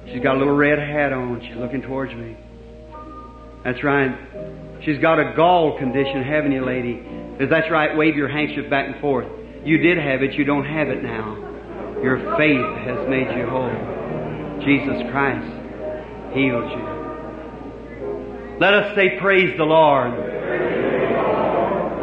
She's 0.08 0.24
got 0.24 0.38
a 0.38 0.40
little 0.40 0.56
red 0.56 0.80
hat 0.80 1.14
on. 1.14 1.42
She's 1.48 1.56
looking 1.56 1.84
towards 1.84 2.16
me. 2.16 2.36
That's 3.64 3.84
right. 3.84 4.18
She's 4.84 4.98
got 4.98 5.20
a 5.20 5.36
gall 5.36 5.78
condition, 5.78 6.24
haven't 6.24 6.52
you, 6.52 6.66
lady? 6.66 7.04
If 7.40 7.52
that's 7.52 7.70
right, 7.70 7.96
wave 7.96 8.16
your 8.16 8.30
handkerchief 8.30 8.68
back 8.68 8.88
and 8.88 9.00
forth. 9.00 9.28
You 9.64 9.78
did 9.78 10.00
have 10.00 10.24
it, 10.24 10.34
you 10.34 10.44
don't 10.44 10.66
have 10.66 10.88
it 10.88 11.04
now. 11.04 11.53
Your 12.04 12.18
faith 12.36 12.86
has 12.86 13.08
made 13.08 13.32
you 13.38 13.48
whole. 13.48 13.72
Jesus 14.60 15.10
Christ 15.10 15.48
healed 16.36 16.70
you. 16.70 18.58
Let 18.60 18.74
us 18.74 18.94
say, 18.94 19.18
Praise 19.22 19.56
the 19.58 19.64
Lord. 19.64 20.12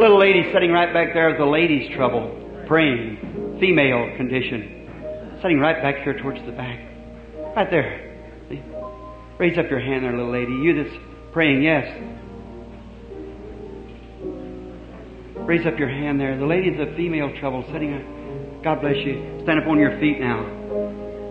Little 0.01 0.19
lady 0.19 0.51
sitting 0.55 0.71
right 0.73 0.91
back 0.95 1.13
there 1.13 1.29
with 1.29 1.37
the 1.39 1.45
lady's 1.45 1.95
trouble, 1.95 2.35
praying, 2.67 3.59
female 3.61 4.17
condition, 4.17 5.37
sitting 5.43 5.61
right 5.61 5.83
back 5.83 5.97
here 6.03 6.19
towards 6.19 6.41
the 6.47 6.53
back. 6.53 6.81
Right 7.55 7.71
there. 7.71 8.07
Raise 9.39 9.59
up 9.59 9.69
your 9.69 9.81
hand 9.81 10.05
there, 10.05 10.17
little 10.17 10.33
lady. 10.33 10.53
You 10.53 10.83
that's 10.83 10.97
praying, 11.33 11.63
yes. 11.63 11.85
Raise 15.47 15.67
up 15.67 15.79
your 15.79 15.91
hand 15.91 16.19
there. 16.19 16.39
The 16.39 16.47
lady's 16.47 16.81
a 16.81 16.97
female 16.97 17.39
trouble 17.39 17.65
sitting 17.71 17.93
God 18.63 18.83
bless 18.83 18.97
you. 18.97 19.41
Stand 19.45 19.61
up 19.61 19.69
on 19.69 19.79
your 19.79 19.99
feet 19.99 20.21
now. 20.21 20.45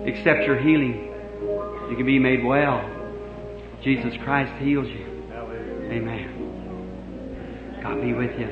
Accept 0.08 0.46
your 0.46 0.58
healing. 0.60 1.06
You 1.90 1.96
can 1.96 2.06
be 2.06 2.18
made 2.18 2.44
well. 2.44 2.82
Jesus 3.84 4.14
Christ 4.24 4.52
heals 4.64 4.88
you. 4.88 5.06
Amen. 5.92 7.80
God 7.84 8.02
be 8.02 8.14
with 8.14 8.32
you. 8.40 8.48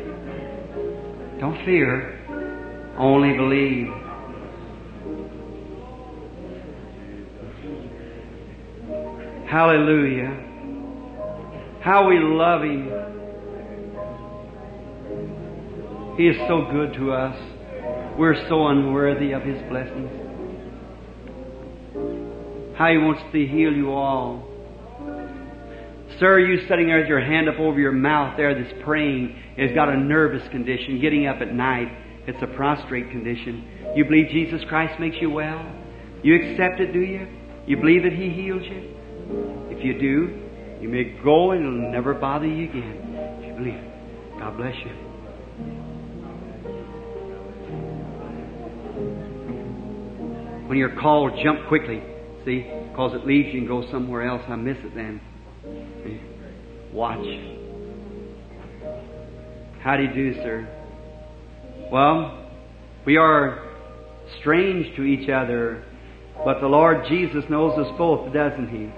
Don't 1.39 1.57
fear. 1.65 2.13
Only 2.97 3.35
believe. 3.35 3.87
Hallelujah. 9.49 10.43
How 11.81 12.07
we 12.07 12.19
love 12.19 12.61
Him. 12.63 12.91
He 16.17 16.27
is 16.27 16.37
so 16.47 16.67
good 16.71 16.93
to 16.93 17.11
us. 17.11 17.56
We're 18.17 18.47
so 18.49 18.67
unworthy 18.67 19.31
of 19.33 19.43
His 19.43 19.61
blessings. 19.69 20.09
How 22.75 22.89
He 22.89 22.97
wants 22.97 23.21
to 23.31 23.45
heal 23.45 23.71
you 23.71 23.91
all. 23.91 24.43
Sir, 26.19 26.39
you 26.39 26.67
sitting 26.67 26.87
there 26.87 26.99
with 26.99 27.07
your 27.07 27.21
hand 27.23 27.47
up 27.47 27.59
over 27.59 27.79
your 27.79 27.91
mouth 27.91 28.35
there 28.37 28.59
that's 28.59 28.73
praying 28.83 29.35
has 29.57 29.71
got 29.75 29.89
a 29.89 29.97
nervous 29.97 30.41
condition, 30.49 30.99
getting 30.99 31.27
up 31.27 31.41
at 31.41 31.53
night. 31.53 31.89
It's 32.25 32.41
a 32.41 32.47
prostrate 32.47 33.11
condition. 33.11 33.93
You 33.95 34.03
believe 34.05 34.29
Jesus 34.29 34.61
Christ 34.67 34.99
makes 34.99 35.17
you 35.21 35.29
well? 35.29 35.63
You 36.23 36.35
accept 36.35 36.79
it, 36.79 36.93
do 36.93 37.01
you? 37.01 37.27
You 37.67 37.77
believe 37.77 38.01
that 38.01 38.13
He 38.13 38.29
heals 38.29 38.63
you? 38.63 38.95
If 39.69 39.85
you 39.85 39.99
do, 39.99 40.81
you 40.81 40.89
may 40.89 41.03
go 41.23 41.51
and 41.51 41.61
it'll 41.61 41.91
never 41.91 42.15
bother 42.15 42.47
you 42.47 42.69
again. 42.69 43.13
If 43.39 43.45
you 43.45 43.53
believe. 43.53 44.39
God 44.39 44.57
bless 44.57 44.75
you. 44.75 46.16
When 50.67 50.77
you're 50.77 50.99
called, 50.99 51.31
jump 51.43 51.67
quickly. 51.67 52.01
See? 52.45 52.65
Because 52.89 53.13
it 53.13 53.25
leaves 53.25 53.53
you 53.53 53.59
and 53.59 53.67
goes 53.67 53.85
somewhere 53.91 54.27
else. 54.27 54.41
I 54.47 54.55
miss 54.55 54.77
it 54.83 54.95
then. 54.95 55.21
Watch. 56.91 57.25
How 59.81 59.97
do 59.97 60.03
you 60.03 60.13
do, 60.13 60.33
sir? 60.35 60.67
Well, 61.91 62.49
we 63.05 63.17
are 63.17 63.63
strange 64.39 64.95
to 64.97 65.03
each 65.03 65.29
other, 65.29 65.83
but 66.43 66.59
the 66.59 66.67
Lord 66.67 67.05
Jesus 67.07 67.43
knows 67.49 67.77
us 67.77 67.87
both, 67.97 68.33
doesn't 68.33 68.69
He? 68.69 68.91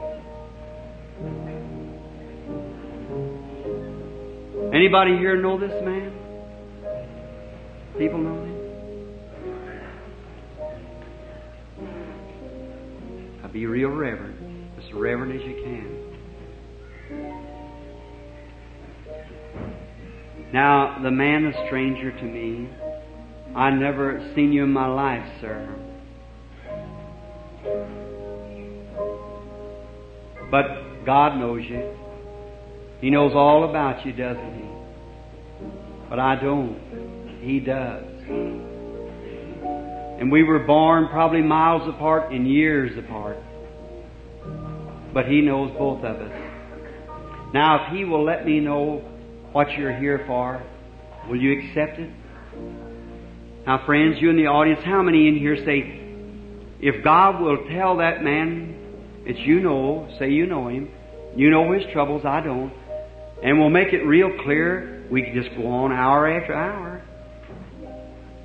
Anybody 4.75 5.17
here 5.17 5.41
know 5.41 5.59
this 5.59 5.73
man? 5.83 6.13
People 7.97 8.19
know 8.19 8.43
him? 8.43 8.58
Now 13.49 13.53
be 13.53 13.65
real 13.65 13.89
reverent, 13.89 14.37
as 14.77 14.93
reverent 14.93 15.33
as 15.35 15.41
you 15.41 15.55
can. 15.63 16.09
Now, 20.53 20.99
the 21.01 21.09
man 21.09 21.47
a 21.47 21.65
stranger 21.65 22.11
to 22.11 22.23
me. 22.23 22.69
I 23.55 23.71
never 23.71 24.31
seen 24.35 24.53
you 24.53 24.63
in 24.63 24.71
my 24.71 24.85
life, 24.85 25.25
sir. 25.41 25.67
But 30.51 31.03
God 31.05 31.39
knows 31.39 31.63
you. 31.67 31.95
He 33.01 33.09
knows 33.09 33.31
all 33.33 33.67
about 33.67 34.05
you, 34.05 34.13
doesn't 34.13 34.53
He? 34.53 34.69
But 36.07 36.19
I 36.19 36.35
don't. 36.35 36.77
He 37.41 37.59
does. 37.59 38.05
And 40.19 40.31
we 40.31 40.43
were 40.43 40.59
born 40.59 41.07
probably 41.07 41.41
miles 41.41 41.87
apart 41.87 42.31
and 42.31 42.47
years 42.47 42.97
apart. 42.97 43.37
But 45.13 45.25
He 45.27 45.41
knows 45.41 45.75
both 45.77 46.03
of 46.03 46.17
us. 46.17 47.51
Now, 47.53 47.85
if 47.85 47.93
He 47.95 48.05
will 48.05 48.23
let 48.23 48.45
me 48.45 48.59
know 48.59 48.97
what 49.53 49.71
you're 49.71 49.97
here 49.97 50.23
for, 50.27 50.61
Will 51.29 51.39
you 51.39 51.59
accept 51.59 51.99
it? 51.99 52.09
Now, 53.67 53.85
friends, 53.85 54.17
you 54.19 54.31
in 54.31 54.37
the 54.37 54.47
audience, 54.47 54.79
how 54.83 55.03
many 55.03 55.27
in 55.27 55.37
here 55.37 55.57
say, 55.63 55.99
if 56.81 57.03
God 57.03 57.39
will 57.39 57.67
tell 57.69 57.97
that 57.97 58.23
man 58.23 58.75
that 59.27 59.37
you 59.37 59.59
know, 59.59 60.09
say 60.17 60.31
you 60.31 60.47
know 60.47 60.69
him, 60.69 60.89
you 61.35 61.51
know 61.51 61.71
his 61.71 61.83
troubles, 61.93 62.23
I 62.25 62.41
don't, 62.41 62.73
and 63.43 63.59
we'll 63.59 63.69
make 63.69 63.93
it 63.93 64.03
real 64.05 64.31
clear, 64.43 65.05
we 65.11 65.21
can 65.21 65.35
just 65.35 65.55
go 65.55 65.67
on 65.67 65.91
hour 65.91 66.27
after 66.27 66.53
hour. 66.53 67.03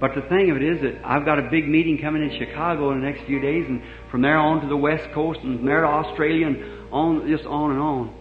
But 0.05 0.15
the 0.15 0.29
thing 0.29 0.51
of 0.51 0.59
it 0.59 0.63
is 0.63 0.83
that 0.83 1.01
I've 1.03 1.25
got 1.25 1.39
a 1.39 1.49
big 1.49 1.67
meeting 1.67 1.97
coming 1.97 2.23
in 2.23 2.39
Chicago 2.39 2.93
in 2.93 3.01
the 3.01 3.07
next 3.07 3.25
few 3.25 3.41
days, 3.41 3.65
and 3.67 3.81
from 4.11 4.21
there 4.21 4.37
on 4.37 4.61
to 4.61 4.69
the 4.69 4.77
West 4.77 5.11
Coast, 5.15 5.41
and 5.43 5.57
from 5.57 5.65
there 5.65 5.81
to 5.81 5.87
Australia, 5.87 6.47
and 6.47 6.93
on, 6.93 7.27
just 7.27 7.47
on 7.47 7.71
and 7.71 7.81
on. 7.81 8.15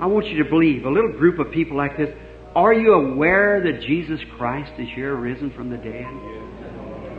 I 0.00 0.06
want 0.06 0.26
you 0.26 0.42
to 0.42 0.50
believe, 0.50 0.84
a 0.86 0.90
little 0.90 1.12
group 1.12 1.38
of 1.38 1.52
people 1.52 1.76
like 1.76 1.96
this, 1.96 2.08
are 2.56 2.74
you 2.74 2.94
aware 2.94 3.62
that 3.62 3.80
Jesus 3.82 4.18
Christ 4.36 4.72
is 4.80 4.88
here 4.92 5.14
risen 5.14 5.52
from 5.52 5.70
the 5.70 5.76
dead? 5.76 6.10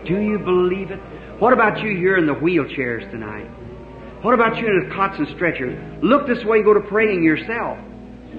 Do 0.06 0.20
you 0.20 0.39
believe 0.39 0.91
it? 0.91 1.00
What 1.39 1.53
about 1.53 1.80
you 1.80 1.96
here 1.96 2.18
in 2.18 2.25
the 2.25 2.36
wheelchairs 2.36 3.10
tonight? 3.12 3.48
What 4.25 4.34
about 4.34 4.58
you 4.58 4.68
in 4.68 4.89
the 4.89 4.94
cots 4.94 5.15
and 5.20 5.27
stretchers? 5.38 6.03
Look 6.03 6.27
this 6.27 6.44
way 6.44 6.63
go 6.63 6.74
to 6.74 6.82
praying 6.82 7.24
yourself. 7.24 7.77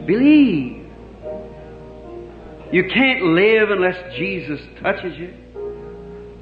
Believe. 0.06 0.86
You 2.70 2.90
can't 2.92 3.22
live 3.22 3.70
unless 3.70 3.96
Jesus 4.18 4.60
touches 4.82 5.16
you. 5.16 5.41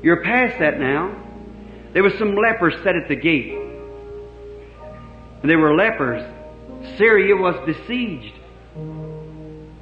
You're 0.03 0.23
past 0.23 0.59
that 0.61 0.79
now. 0.79 1.17
There 1.93 2.03
was 2.03 2.15
some 2.19 2.37
lepers 2.37 2.75
set 2.83 2.97
at 2.97 3.09
the 3.09 3.17
gate. 3.17 3.53
And 5.43 5.51
they 5.51 5.57
were 5.57 5.75
lepers. 5.75 6.23
Syria 6.97 7.37
was 7.37 7.57
besieged. 7.67 8.35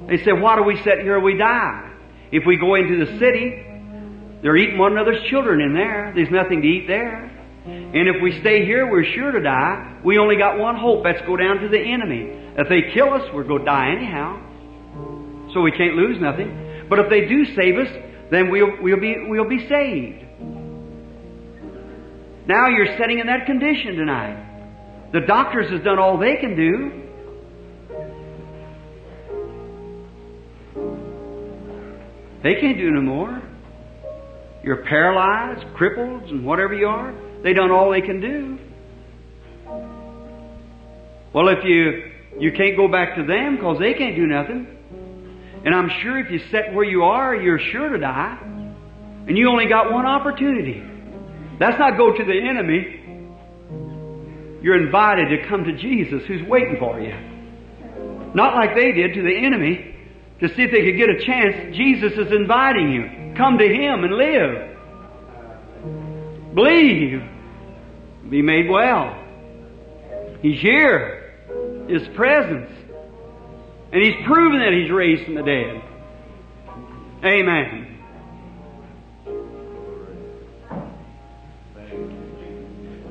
They 0.07 0.23
said, 0.23 0.41
Why 0.41 0.55
do 0.55 0.63
we 0.63 0.75
sit 0.83 0.99
here 1.01 1.19
we 1.19 1.37
die? 1.37 1.91
If 2.31 2.45
we 2.45 2.57
go 2.57 2.75
into 2.75 3.05
the 3.05 3.19
city, 3.19 3.65
they're 4.41 4.57
eating 4.57 4.77
one 4.77 4.93
another's 4.93 5.23
children 5.29 5.61
in 5.61 5.73
there. 5.73 6.11
There's 6.15 6.31
nothing 6.31 6.61
to 6.61 6.67
eat 6.67 6.87
there. 6.87 7.25
And 7.65 8.07
if 8.07 8.21
we 8.21 8.39
stay 8.39 8.65
here, 8.65 8.89
we're 8.89 9.03
sure 9.03 9.31
to 9.31 9.41
die. 9.41 9.99
We 10.03 10.17
only 10.17 10.37
got 10.37 10.57
one 10.57 10.75
hope. 10.75 11.03
That's 11.03 11.21
go 11.25 11.35
down 11.35 11.59
to 11.59 11.69
the 11.69 11.79
enemy. 11.79 12.31
If 12.57 12.69
they 12.69 12.91
kill 12.93 13.13
us, 13.13 13.23
we're 13.33 13.43
going 13.43 13.59
to 13.59 13.65
die 13.65 13.91
anyhow. 13.91 14.41
So 15.53 15.61
we 15.61 15.71
can't 15.71 15.95
lose 15.95 16.19
nothing. 16.19 16.87
But 16.89 16.99
if 16.99 17.09
they 17.09 17.27
do 17.27 17.45
save 17.55 17.77
us, 17.77 17.89
then 18.31 18.49
we'll, 18.49 18.81
we'll, 18.81 18.99
be, 18.99 19.15
we'll 19.27 19.49
be 19.49 19.67
saved. 19.67 20.25
Now 22.47 22.67
you're 22.67 22.97
sitting 22.97 23.19
in 23.19 23.27
that 23.27 23.45
condition 23.45 23.95
tonight. 23.95 25.11
The 25.13 25.21
doctors 25.21 25.71
has 25.71 25.83
done 25.83 25.99
all 25.99 26.17
they 26.17 26.35
can 26.37 26.55
do. 26.55 26.91
They 32.43 32.55
can't 32.61 32.77
do 32.77 32.91
no 32.91 33.01
more. 33.01 33.41
You're 34.63 34.83
paralyzed, 34.85 35.65
crippled, 35.75 36.23
and 36.23 36.45
whatever 36.45 36.73
you 36.73 36.87
are. 36.87 37.13
They 37.43 37.53
done 37.53 37.71
all 37.71 37.91
they 37.91 38.01
can 38.01 38.21
do. 38.21 38.57
Well, 41.33 41.49
if 41.49 41.63
you 41.63 42.11
you 42.39 42.51
can't 42.51 42.77
go 42.77 42.87
back 42.87 43.15
to 43.15 43.25
them 43.25 43.55
because 43.55 43.79
they 43.79 43.93
can't 43.93 44.15
do 44.15 44.25
nothing, 44.25 44.78
and 45.65 45.75
I'm 45.75 45.89
sure 46.01 46.17
if 46.19 46.31
you 46.31 46.39
sit 46.51 46.73
where 46.73 46.85
you 46.85 47.03
are, 47.03 47.35
you're 47.35 47.59
sure 47.59 47.89
to 47.89 47.97
die, 47.97 48.37
and 49.27 49.37
you 49.37 49.49
only 49.49 49.67
got 49.67 49.91
one 49.91 50.05
opportunity. 50.05 50.83
That's 51.59 51.77
not 51.77 51.97
go 51.97 52.15
to 52.15 52.23
the 52.23 52.39
enemy. 52.49 52.95
You're 54.61 54.83
invited 54.85 55.29
to 55.29 55.47
come 55.49 55.65
to 55.65 55.73
Jesus, 55.77 56.23
who's 56.27 56.47
waiting 56.47 56.77
for 56.79 56.99
you. 56.99 57.13
Not 58.33 58.55
like 58.55 58.75
they 58.75 58.91
did 58.91 59.13
to 59.15 59.21
the 59.21 59.35
enemy 59.45 59.95
to 60.39 60.47
see 60.47 60.63
if 60.63 60.71
they 60.71 60.83
could 60.83 60.97
get 60.97 61.09
a 61.09 61.19
chance. 61.25 61.75
Jesus 61.75 62.13
is 62.13 62.31
inviting 62.31 62.91
you. 62.91 63.33
Come 63.35 63.57
to 63.57 63.67
Him 63.67 64.03
and 64.03 64.13
live. 64.15 64.77
Believe. 66.55 67.21
Be 68.29 68.41
made 68.41 68.69
well. 68.69 69.15
He's 70.41 70.61
here. 70.61 71.33
His 71.89 72.07
presence. 72.15 72.69
And 73.91 74.03
He's 74.03 74.25
proven 74.25 74.59
that 74.59 74.73
He's 74.73 74.91
raised 74.91 75.25
from 75.25 75.35
the 75.35 75.43
dead. 75.43 75.81
Amen. 77.23 77.85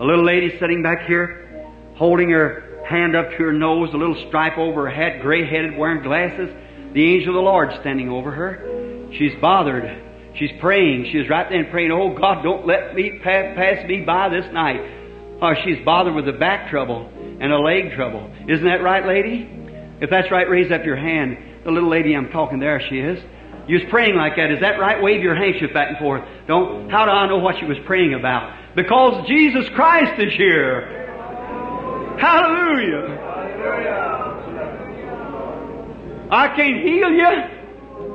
A 0.01 0.05
little 0.05 0.25
lady 0.25 0.57
sitting 0.61 0.83
back 0.83 1.07
here, 1.07 1.67
holding 1.97 2.31
her 2.31 2.85
hand 2.89 3.17
up 3.17 3.31
to 3.31 3.37
her 3.37 3.53
nose, 3.53 3.91
a 3.93 3.97
little 3.97 4.25
stripe 4.29 4.57
over 4.57 4.89
her 4.89 4.95
head, 4.95 5.21
gray 5.21 5.45
headed, 5.45 5.77
wearing 5.77 6.03
glasses. 6.03 6.49
The 6.95 7.15
angel 7.15 7.31
of 7.31 7.35
the 7.35 7.43
Lord 7.43 7.71
standing 7.81 8.09
over 8.09 8.31
her. 8.31 9.09
She's 9.13 9.33
bothered. 9.41 10.05
She's 10.37 10.53
praying. 10.61 11.11
She's 11.13 11.29
right 11.29 11.49
there 11.51 11.65
praying, 11.65 11.91
Oh 11.91 12.15
God, 12.15 12.43
don't 12.43 12.67
let 12.67 12.95
me 12.95 13.19
pass, 13.23 13.57
pass 13.57 13.87
me 13.87 14.03
by 14.03 14.29
this 14.29 14.47
night. 14.53 14.81
Oh, 15.43 15.55
she's 15.65 15.85
bothered 15.85 16.15
with 16.15 16.29
a 16.29 16.33
back 16.33 16.71
trouble 16.71 17.11
and 17.41 17.53
a 17.53 17.59
leg 17.59 17.93
trouble. 17.95 18.31
Isn't 18.49 18.65
that 18.65 18.83
right, 18.83 19.05
lady? 19.05 19.51
If 20.01 20.11
that's 20.11 20.31
right, 20.31 20.49
raise 20.49 20.71
up 20.71 20.85
your 20.85 20.97
hand. 20.97 21.37
The 21.65 21.71
little 21.71 21.91
lady 21.91 22.15
I'm 22.15 22.31
talking, 22.31 22.59
there 22.61 22.81
she 22.89 22.99
is. 22.99 23.19
You 23.67 23.79
was 23.79 23.87
praying 23.91 24.17
like 24.17 24.37
that. 24.37 24.51
Is 24.51 24.61
that 24.61 24.79
right? 24.81 25.03
Wave 25.03 25.23
your 25.23 25.35
handkerchief 25.35 25.75
back 25.75 25.91
and 25.91 25.99
forth. 25.99 26.25
Don't. 26.47 26.89
How 26.89 27.05
do 27.05 27.11
I 27.11 27.27
know 27.27 27.39
what 27.39 27.59
she 27.59 27.67
was 27.67 27.77
praying 27.85 28.15
about? 28.15 28.75
Because 28.75 29.27
Jesus 29.29 29.69
Christ 29.71 30.19
is 30.19 30.33
here. 30.35 31.05
Hallelujah. 32.19 33.27
I 36.31 36.49
can't 36.57 36.83
heal 36.83 37.11
you, 37.11 37.27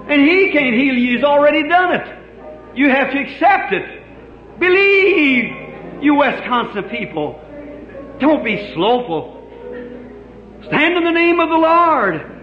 and 0.10 0.22
He 0.22 0.52
can't 0.52 0.76
heal 0.76 0.96
you. 0.96 1.16
He's 1.16 1.24
already 1.24 1.68
done 1.68 1.96
it. 1.96 2.76
You 2.76 2.90
have 2.90 3.12
to 3.12 3.20
accept 3.20 3.74
it. 3.74 4.60
Believe, 4.60 6.02
you 6.02 6.16
Wisconsin 6.16 6.84
people. 6.90 7.40
Don't 8.20 8.44
be 8.44 8.74
slowful. 8.74 9.43
Stand 10.68 10.98
in 10.98 11.04
the 11.04 11.12
name 11.12 11.40
of 11.40 11.50
the 11.50 11.56
Lord. 11.56 12.34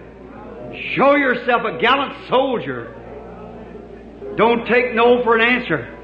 Show 0.95 1.15
yourself 1.17 1.63
a 1.65 1.79
gallant 1.79 2.29
soldier. 2.29 2.95
Don't 4.37 4.67
take 4.67 4.95
no 4.95 5.23
for 5.25 5.37
an 5.37 5.43
answer. 5.43 5.97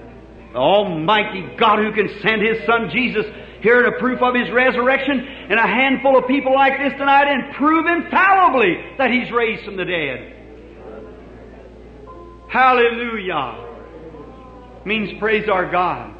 The 0.52 0.58
Almighty 0.58 1.56
God 1.58 1.78
who 1.78 1.92
can 1.92 2.08
send 2.22 2.42
His 2.42 2.64
Son 2.66 2.90
Jesus 2.90 3.26
here 3.60 3.82
to 3.82 3.92
proof 3.98 4.20
of 4.22 4.34
His 4.34 4.50
resurrection 4.50 5.20
and 5.20 5.58
a 5.58 5.66
handful 5.66 6.18
of 6.18 6.26
people 6.26 6.54
like 6.54 6.78
this 6.78 6.92
tonight 6.98 7.28
and 7.28 7.54
prove 7.54 7.86
infallibly 7.86 8.76
that 8.98 9.10
He's 9.10 9.30
raised 9.30 9.64
from 9.64 9.76
the 9.76 9.84
dead. 9.84 10.32
Hallelujah. 12.48 13.64
Means 14.84 15.18
praise 15.18 15.48
our 15.48 15.70
God. 15.70 16.14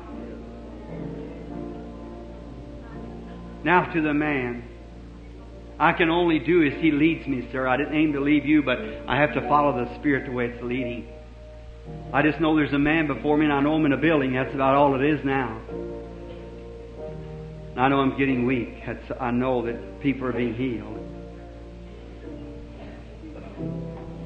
Now 3.64 3.92
to 3.92 4.00
the 4.02 4.14
man. 4.14 4.75
I 5.78 5.92
can 5.92 6.08
only 6.08 6.38
do 6.38 6.62
as 6.64 6.80
he 6.80 6.90
leads 6.90 7.26
me, 7.26 7.48
sir. 7.52 7.66
I 7.66 7.76
didn't 7.76 7.94
aim 7.94 8.12
to 8.14 8.20
leave 8.20 8.46
you, 8.46 8.62
but 8.62 8.78
I 9.06 9.16
have 9.16 9.34
to 9.34 9.42
follow 9.42 9.84
the 9.84 9.94
Spirit 9.96 10.26
the 10.26 10.32
way 10.32 10.46
it's 10.46 10.62
leading. 10.62 11.06
I 12.12 12.22
just 12.22 12.40
know 12.40 12.56
there's 12.56 12.72
a 12.72 12.78
man 12.78 13.06
before 13.06 13.36
me, 13.36 13.44
and 13.44 13.52
I 13.52 13.60
know 13.60 13.76
him 13.76 13.86
in 13.86 13.92
a 13.92 13.98
building. 13.98 14.32
That's 14.32 14.54
about 14.54 14.74
all 14.74 14.94
it 14.94 15.04
is 15.04 15.24
now. 15.24 15.60
I 17.76 17.88
know 17.88 18.00
I'm 18.00 18.16
getting 18.16 18.46
weak. 18.46 18.86
That's, 18.86 19.20
I 19.20 19.30
know 19.30 19.66
that 19.66 20.00
people 20.00 20.26
are 20.26 20.32
being 20.32 20.54
healed. 20.54 20.94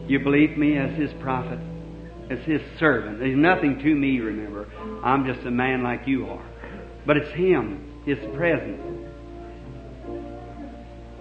You 0.09 0.21
believe 0.21 0.57
me 0.57 0.77
as 0.77 0.97
His 0.97 1.13
prophet, 1.21 1.59
as 2.31 2.39
His 2.41 2.61
servant. 2.79 3.19
There's 3.19 3.37
nothing 3.37 3.79
to 3.81 3.95
me, 3.95 4.21
remember. 4.21 4.69
I'm 5.05 5.27
just 5.27 5.45
a 5.47 5.51
man 5.51 5.83
like 5.83 6.07
you 6.07 6.27
are. 6.29 6.45
But 7.07 7.17
it's 7.17 7.33
Him, 7.33 8.03
His 8.07 8.19
presence. 8.37 9.10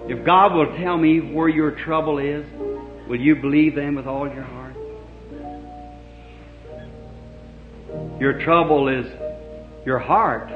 If 0.09 0.25
God 0.25 0.55
will 0.55 0.75
tell 0.79 0.97
me 0.97 1.19
where 1.19 1.47
your 1.47 1.69
trouble 1.85 2.17
is, 2.17 2.43
will 3.07 3.19
you 3.19 3.35
believe 3.35 3.75
them 3.75 3.93
with 3.93 4.07
all 4.07 4.27
your 4.27 4.41
heart? 4.41 4.75
Your 8.19 8.43
trouble 8.43 8.87
is 8.87 9.05
your 9.85 9.99
heart. 9.99 10.49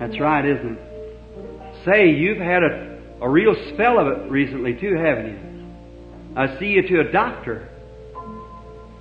That's 0.00 0.18
right, 0.18 0.44
isn't 0.44 0.78
it? 0.78 1.84
Say, 1.84 2.10
you've 2.10 2.38
had 2.38 2.64
a, 2.64 2.98
a 3.22 3.28
real 3.30 3.54
spell 3.72 4.00
of 4.00 4.08
it 4.08 4.28
recently 4.28 4.74
too, 4.74 4.96
haven't 4.96 5.26
you? 5.26 6.36
I 6.36 6.58
see 6.58 6.66
you 6.66 6.82
to 6.88 7.08
a 7.08 7.12
doctor. 7.12 7.68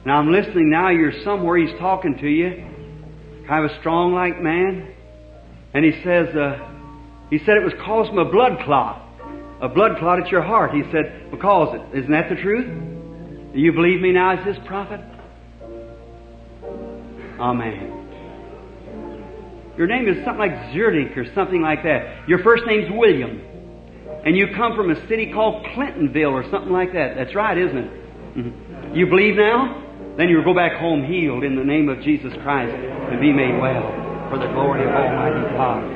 Now 0.06 0.20
I'm 0.20 0.32
listening 0.32 0.70
now, 0.70 0.90
you're 0.90 1.24
somewhere, 1.24 1.58
he's 1.58 1.76
talking 1.80 2.20
to 2.20 2.28
you. 2.28 3.46
Kind 3.48 3.66
of 3.66 3.72
a 3.72 3.80
strong 3.80 4.14
like 4.14 4.40
man. 4.40 4.94
And 5.74 5.84
he 5.84 6.04
says, 6.04 6.36
uh, 6.36 6.70
he 7.32 7.40
said 7.40 7.58
it 7.58 7.64
was 7.64 7.74
causing 7.84 8.20
a 8.20 8.26
blood 8.26 8.60
clot. 8.64 9.08
A 9.62 9.68
blood 9.68 9.98
clot 10.00 10.20
at 10.20 10.32
your 10.32 10.42
heart. 10.42 10.74
He 10.74 10.84
said, 10.92 11.30
because 11.32 11.76
it. 11.76 11.98
Isn't 12.00 12.12
that 12.12 12.30
the 12.30 12.36
truth? 12.36 12.66
Do 13.54 13.60
you 13.60 13.74
believe 13.74 14.00
me 14.00 14.12
now 14.12 14.38
as 14.38 14.46
this 14.46 14.58
prophet? 14.66 15.02
Amen. 17.40 17.96
Your 19.78 19.88
name 19.88 20.08
is 20.08 20.24
something 20.26 20.40
like 20.40 20.52
Zerdik 20.74 21.16
or 21.18 21.26
something 21.34 21.62
like 21.62 21.84
that. 21.84 22.28
Your 22.28 22.40
first 22.40 22.66
name's 22.68 22.92
William. 22.92 23.42
And 24.26 24.36
you 24.36 24.48
come 24.56 24.76
from 24.76 24.92
a 24.92 25.08
city 25.08 25.32
called 25.34 25.66
Clintonville 25.68 26.34
or 26.34 26.44
something 26.52 26.72
like 26.72 26.92
that. 26.94 27.16
That's 27.16 27.34
right, 27.34 27.58
isn't 27.58 27.78
it? 27.78 27.92
Mm-hmm. 28.36 28.96
You 28.96 29.08
believe 29.08 29.36
now? 29.36 29.86
Then 30.18 30.28
you'll 30.28 30.44
go 30.44 30.54
back 30.54 30.74
home 30.78 31.06
healed 31.06 31.44
in 31.46 31.56
the 31.56 31.64
name 31.64 31.88
of 31.88 32.02
Jesus 32.02 32.34
Christ 32.44 32.76
and 32.76 33.22
be 33.22 33.32
made 33.32 33.58
well 33.60 33.90
for 34.30 34.38
the 34.38 34.48
glory 34.48 34.84
of 34.84 34.90
Almighty 34.90 35.42
God. 35.56 35.96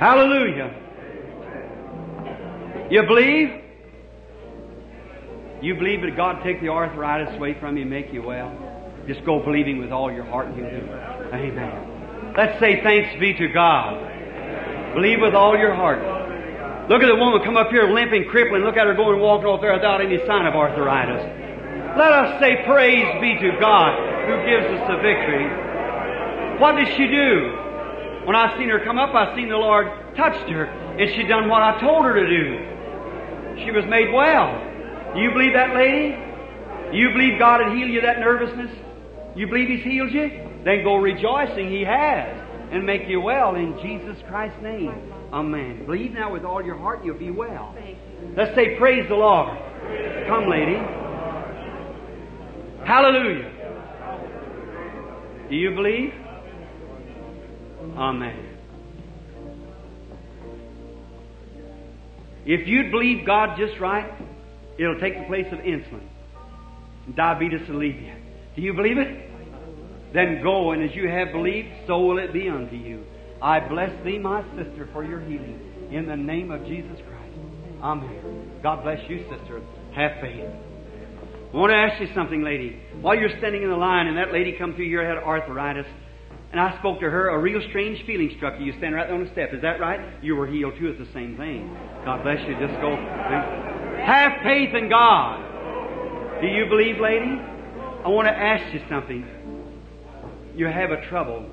Hallelujah. 0.00 0.81
You 2.92 3.02
believe? 3.04 3.48
You 5.62 5.74
believe 5.76 6.02
that 6.02 6.14
God 6.14 6.42
take 6.44 6.60
the 6.60 6.68
arthritis 6.68 7.34
away 7.34 7.58
from 7.58 7.78
you 7.78 7.88
and 7.88 7.90
make 7.90 8.12
you 8.12 8.20
well? 8.20 8.52
Just 9.08 9.24
go 9.24 9.42
believing 9.42 9.78
with 9.78 9.90
all 9.90 10.12
your 10.12 10.26
heart 10.26 10.48
and 10.48 10.56
He'll 10.56 10.68
do 10.68 10.76
it. 10.76 11.32
Amen. 11.32 12.34
Let's 12.36 12.60
say 12.60 12.82
thanks 12.82 13.18
be 13.18 13.32
to 13.32 13.48
God. 13.48 13.96
Believe 14.92 15.22
with 15.22 15.32
all 15.32 15.56
your 15.56 15.74
heart. 15.74 16.04
Look 16.90 17.00
at 17.02 17.06
the 17.06 17.16
woman 17.16 17.40
come 17.42 17.56
up 17.56 17.70
here 17.70 17.88
limping, 17.88 18.28
crippling. 18.28 18.60
Look 18.60 18.76
at 18.76 18.86
her 18.86 18.92
going 18.92 19.20
walking 19.20 19.46
off 19.46 19.62
there 19.62 19.72
without 19.72 20.02
any 20.02 20.18
sign 20.26 20.44
of 20.44 20.54
arthritis. 20.54 21.24
Let 21.96 22.12
us 22.12 22.40
say 22.40 22.60
praise 22.66 23.08
be 23.22 23.40
to 23.40 23.56
God 23.58 23.96
who 24.28 24.36
gives 24.44 24.68
us 24.68 24.84
the 24.92 25.00
victory. 25.00 25.48
What 26.60 26.76
did 26.76 26.88
she 26.88 27.08
do? 27.08 27.56
When 28.28 28.36
I 28.36 28.54
seen 28.58 28.68
her 28.68 28.84
come 28.84 28.98
up, 28.98 29.14
I 29.14 29.34
seen 29.34 29.48
the 29.48 29.56
Lord 29.56 29.88
touched 30.14 30.46
her, 30.50 30.66
and 30.66 31.08
she 31.16 31.22
done 31.22 31.48
what 31.48 31.62
I 31.62 31.80
told 31.80 32.04
her 32.04 32.12
to 32.12 32.28
do. 32.28 32.68
She 33.58 33.70
was 33.70 33.84
made 33.88 34.12
well. 34.12 35.14
Do 35.14 35.20
you 35.20 35.30
believe 35.30 35.52
that, 35.54 35.74
lady? 35.74 36.16
You 36.96 37.10
believe 37.10 37.38
God 37.38 37.60
had 37.60 37.76
healed 37.76 37.90
you 37.90 38.00
that 38.02 38.20
nervousness? 38.20 38.70
You 39.34 39.46
believe 39.46 39.68
He's 39.68 39.84
healed 39.84 40.12
you? 40.12 40.28
Then 40.64 40.84
go 40.84 40.96
rejoicing 40.96 41.70
He 41.70 41.82
has 41.82 42.38
and 42.70 42.86
make 42.86 43.08
you 43.08 43.20
well 43.20 43.54
in 43.54 43.78
Jesus 43.82 44.16
Christ's 44.28 44.60
name. 44.62 45.12
Amen. 45.32 45.84
Believe 45.86 46.12
now 46.12 46.32
with 46.32 46.44
all 46.44 46.62
your 46.62 46.76
heart, 46.76 47.04
you'll 47.04 47.18
be 47.18 47.30
well. 47.30 47.74
Let's 48.36 48.54
say, 48.54 48.76
Praise 48.78 49.06
the 49.08 49.14
Lord. 49.14 49.58
Come, 50.28 50.48
lady. 50.48 50.76
Hallelujah. 52.86 53.50
Do 55.48 55.56
you 55.56 55.74
believe? 55.74 56.14
Amen. 57.96 58.51
If 62.44 62.66
you'd 62.66 62.90
believe 62.90 63.26
God 63.26 63.56
just 63.58 63.80
right, 63.80 64.12
it'll 64.78 64.98
take 64.98 65.18
the 65.18 65.24
place 65.26 65.46
of 65.52 65.58
insulin. 65.60 66.06
Diabetes 67.14 67.68
will 67.68 67.78
leave 67.78 68.00
you. 68.00 68.14
Do 68.56 68.62
you 68.62 68.72
believe 68.74 68.98
it? 68.98 69.30
Then 70.12 70.42
go, 70.42 70.72
and 70.72 70.82
as 70.82 70.94
you 70.94 71.08
have 71.08 71.32
believed, 71.32 71.68
so 71.86 72.00
will 72.00 72.18
it 72.18 72.32
be 72.32 72.48
unto 72.48 72.76
you. 72.76 73.04
I 73.40 73.60
bless 73.60 73.90
thee, 74.04 74.18
my 74.18 74.42
sister, 74.56 74.88
for 74.92 75.04
your 75.04 75.20
healing. 75.20 75.58
In 75.90 76.06
the 76.06 76.16
name 76.16 76.50
of 76.50 76.64
Jesus 76.66 76.96
Christ. 77.08 77.38
Amen. 77.82 78.60
God 78.62 78.82
bless 78.82 78.98
you, 79.08 79.24
sister. 79.30 79.60
Have 79.94 80.20
faith. 80.20 80.44
I 81.52 81.56
want 81.56 81.70
to 81.70 81.76
ask 81.76 82.00
you 82.00 82.08
something, 82.14 82.42
lady. 82.42 82.80
While 83.00 83.16
you're 83.16 83.36
standing 83.38 83.62
in 83.62 83.68
the 83.68 83.76
line 83.76 84.06
and 84.06 84.16
that 84.16 84.32
lady 84.32 84.56
come 84.58 84.74
through 84.74 84.86
here 84.86 85.06
had 85.06 85.18
arthritis, 85.22 85.86
and 86.52 86.60
I 86.60 86.78
spoke 86.78 87.00
to 87.00 87.08
her, 87.08 87.30
a 87.30 87.38
real 87.38 87.62
strange 87.70 88.04
feeling 88.04 88.30
struck 88.36 88.60
you. 88.60 88.66
You 88.66 88.78
stand 88.78 88.94
right 88.94 89.06
there 89.06 89.16
on 89.16 89.24
the 89.24 89.32
step. 89.32 89.54
Is 89.54 89.62
that 89.62 89.80
right? 89.80 90.22
You 90.22 90.36
were 90.36 90.46
healed 90.46 90.74
too. 90.78 90.88
It's 90.88 90.98
the 90.98 91.12
same 91.14 91.36
thing. 91.38 91.74
God 92.04 92.22
bless 92.22 92.46
you. 92.46 92.54
Just 92.60 92.78
go. 92.82 92.94
Have 92.94 94.42
faith 94.42 94.74
in 94.74 94.90
God. 94.90 96.40
Do 96.42 96.46
you 96.46 96.66
believe, 96.66 97.00
lady? 97.00 97.40
I 98.04 98.08
want 98.08 98.28
to 98.28 98.36
ask 98.36 98.74
you 98.74 98.82
something. 98.90 99.26
You 100.54 100.66
have 100.66 100.90
a 100.90 101.08
trouble 101.08 101.48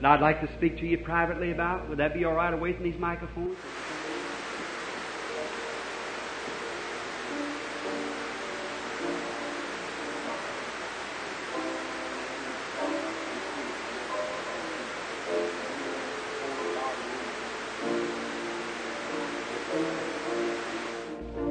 that 0.00 0.06
I'd 0.06 0.20
like 0.20 0.40
to 0.40 0.52
speak 0.56 0.78
to 0.78 0.86
you 0.86 0.98
privately 0.98 1.52
about. 1.52 1.88
Would 1.88 1.98
that 1.98 2.14
be 2.14 2.24
all 2.24 2.34
right 2.34 2.52
away 2.52 2.72
from 2.72 2.82
these 2.82 2.98
microphones? 2.98 3.56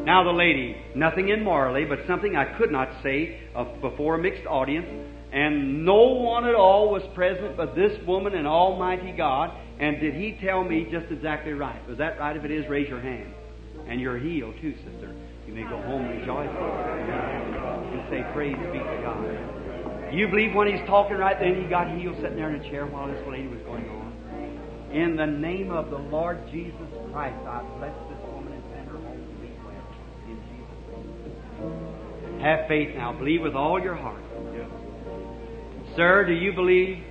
Now 0.04 0.24
the 0.24 0.32
lady, 0.32 0.76
nothing 0.96 1.30
immorally, 1.30 1.86
but 1.86 2.00
something 2.08 2.36
I 2.36 2.58
could 2.58 2.72
not 2.72 2.90
say 3.04 3.40
uh, 3.56 3.66
before 3.82 4.16
a 4.16 4.18
mixed 4.18 4.48
audience, 4.48 4.88
and 5.32 5.86
no 5.86 6.14
one 6.14 6.46
at 6.46 6.56
all 6.56 6.92
was 6.92 7.04
present 7.14 7.56
but 7.56 7.76
this 7.76 7.98
woman 8.06 8.34
and 8.34 8.48
Almighty 8.48 9.12
God. 9.12 9.56
And 9.80 10.00
did 10.00 10.14
he 10.16 10.38
tell 10.44 10.64
me 10.64 10.88
just 10.92 11.12
exactly 11.12 11.54
right? 11.54 11.88
Was 11.88 11.98
that 12.00 12.20
right? 12.20 12.36
If 12.36 12.44
it 12.44 12.52
is, 12.52 12.68
raise 12.68 12.90
your 12.90 13.00
hand. 13.00 13.34
And 13.88 14.02
you're 14.02 14.20
healed 14.20 14.56
too, 14.62 14.76
sister. 14.78 15.16
You 15.48 15.54
may 15.54 15.64
go 15.64 15.82
home 15.82 16.08
rejoicing 16.08 16.56
and 16.56 18.10
say, 18.10 18.26
Praise 18.34 18.56
be 18.72 18.80
to 18.80 19.00
God. 19.04 20.14
You 20.14 20.28
believe 20.28 20.54
when 20.54 20.68
he's 20.68 20.86
talking 20.88 21.18
right 21.18 21.40
then, 21.40 21.62
he 21.62 21.68
got 21.70 21.96
healed 21.98 22.16
sitting 22.22 22.36
there 22.36 22.54
in 22.54 22.62
a 22.62 22.70
chair 22.70 22.86
while 22.86 23.08
this 23.08 23.22
lady 23.28 23.48
was 23.48 23.60
going 23.62 23.88
on? 23.90 24.02
In 24.92 25.16
the 25.16 25.26
name 25.26 25.72
of 25.72 25.90
the 25.90 25.98
Lord 25.98 26.40
Jesus 26.52 26.88
Christ, 27.12 27.38
I 27.48 27.64
bless 27.80 27.96
Have 32.42 32.68
faith 32.68 32.96
now. 32.96 33.14
Believe 33.14 33.42
with 33.42 33.56
all 33.56 33.80
your 33.80 33.96
heart. 33.96 34.24
Sir, 35.96 36.26
do 36.26 36.34
you 36.34 36.54
believe? 36.54 37.04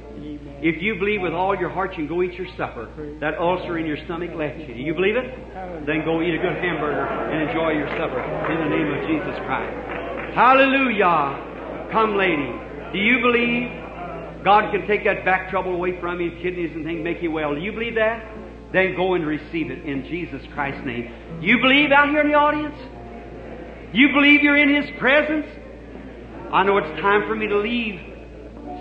If 0.62 0.82
you 0.82 0.96
believe 0.96 1.22
with 1.22 1.32
all 1.32 1.56
your 1.56 1.70
heart, 1.70 1.92
you 1.92 2.06
can 2.06 2.08
go 2.08 2.22
eat 2.22 2.34
your 2.34 2.48
supper. 2.56 2.90
That 3.20 3.38
ulcer 3.38 3.78
in 3.78 3.86
your 3.86 3.96
stomach 4.04 4.30
left 4.34 4.58
you. 4.58 4.74
Do 4.74 4.80
you 4.80 4.94
believe 4.94 5.16
it? 5.16 5.32
Then 5.86 6.04
go 6.04 6.20
eat 6.20 6.34
a 6.34 6.38
good 6.38 6.56
hamburger 6.56 7.06
and 7.06 7.48
enjoy 7.48 7.70
your 7.72 7.88
supper 7.96 8.20
in 8.52 8.58
the 8.58 8.76
name 8.76 8.92
of 8.92 9.06
Jesus 9.08 9.38
Christ. 9.46 10.34
Hallelujah. 10.34 11.88
Come, 11.92 12.16
lady. 12.16 12.52
Do 12.92 12.98
you 12.98 13.20
believe 13.20 13.70
God 14.44 14.72
can 14.72 14.86
take 14.86 15.04
that 15.04 15.24
back 15.24 15.50
trouble 15.50 15.74
away 15.74 15.98
from 16.00 16.20
you, 16.20 16.32
kidneys 16.42 16.72
and 16.74 16.84
things, 16.84 17.02
make 17.02 17.22
you 17.22 17.30
well? 17.30 17.54
Do 17.54 17.60
you 17.60 17.72
believe 17.72 17.94
that? 17.94 18.24
Then 18.72 18.94
go 18.96 19.14
and 19.14 19.26
receive 19.26 19.70
it 19.70 19.84
in 19.84 20.04
Jesus 20.04 20.42
Christ's 20.54 20.84
name. 20.84 21.12
You 21.40 21.58
believe 21.60 21.90
out 21.90 22.08
here 22.08 22.20
in 22.20 22.28
the 22.28 22.34
audience? 22.34 22.76
You 23.92 24.08
believe 24.12 24.42
you're 24.42 24.56
in 24.56 24.74
His 24.74 24.98
presence? 24.98 25.46
I 26.52 26.64
know 26.64 26.78
it's 26.78 27.00
time 27.00 27.28
for 27.28 27.34
me 27.34 27.46
to 27.48 27.58
leave 27.58 28.10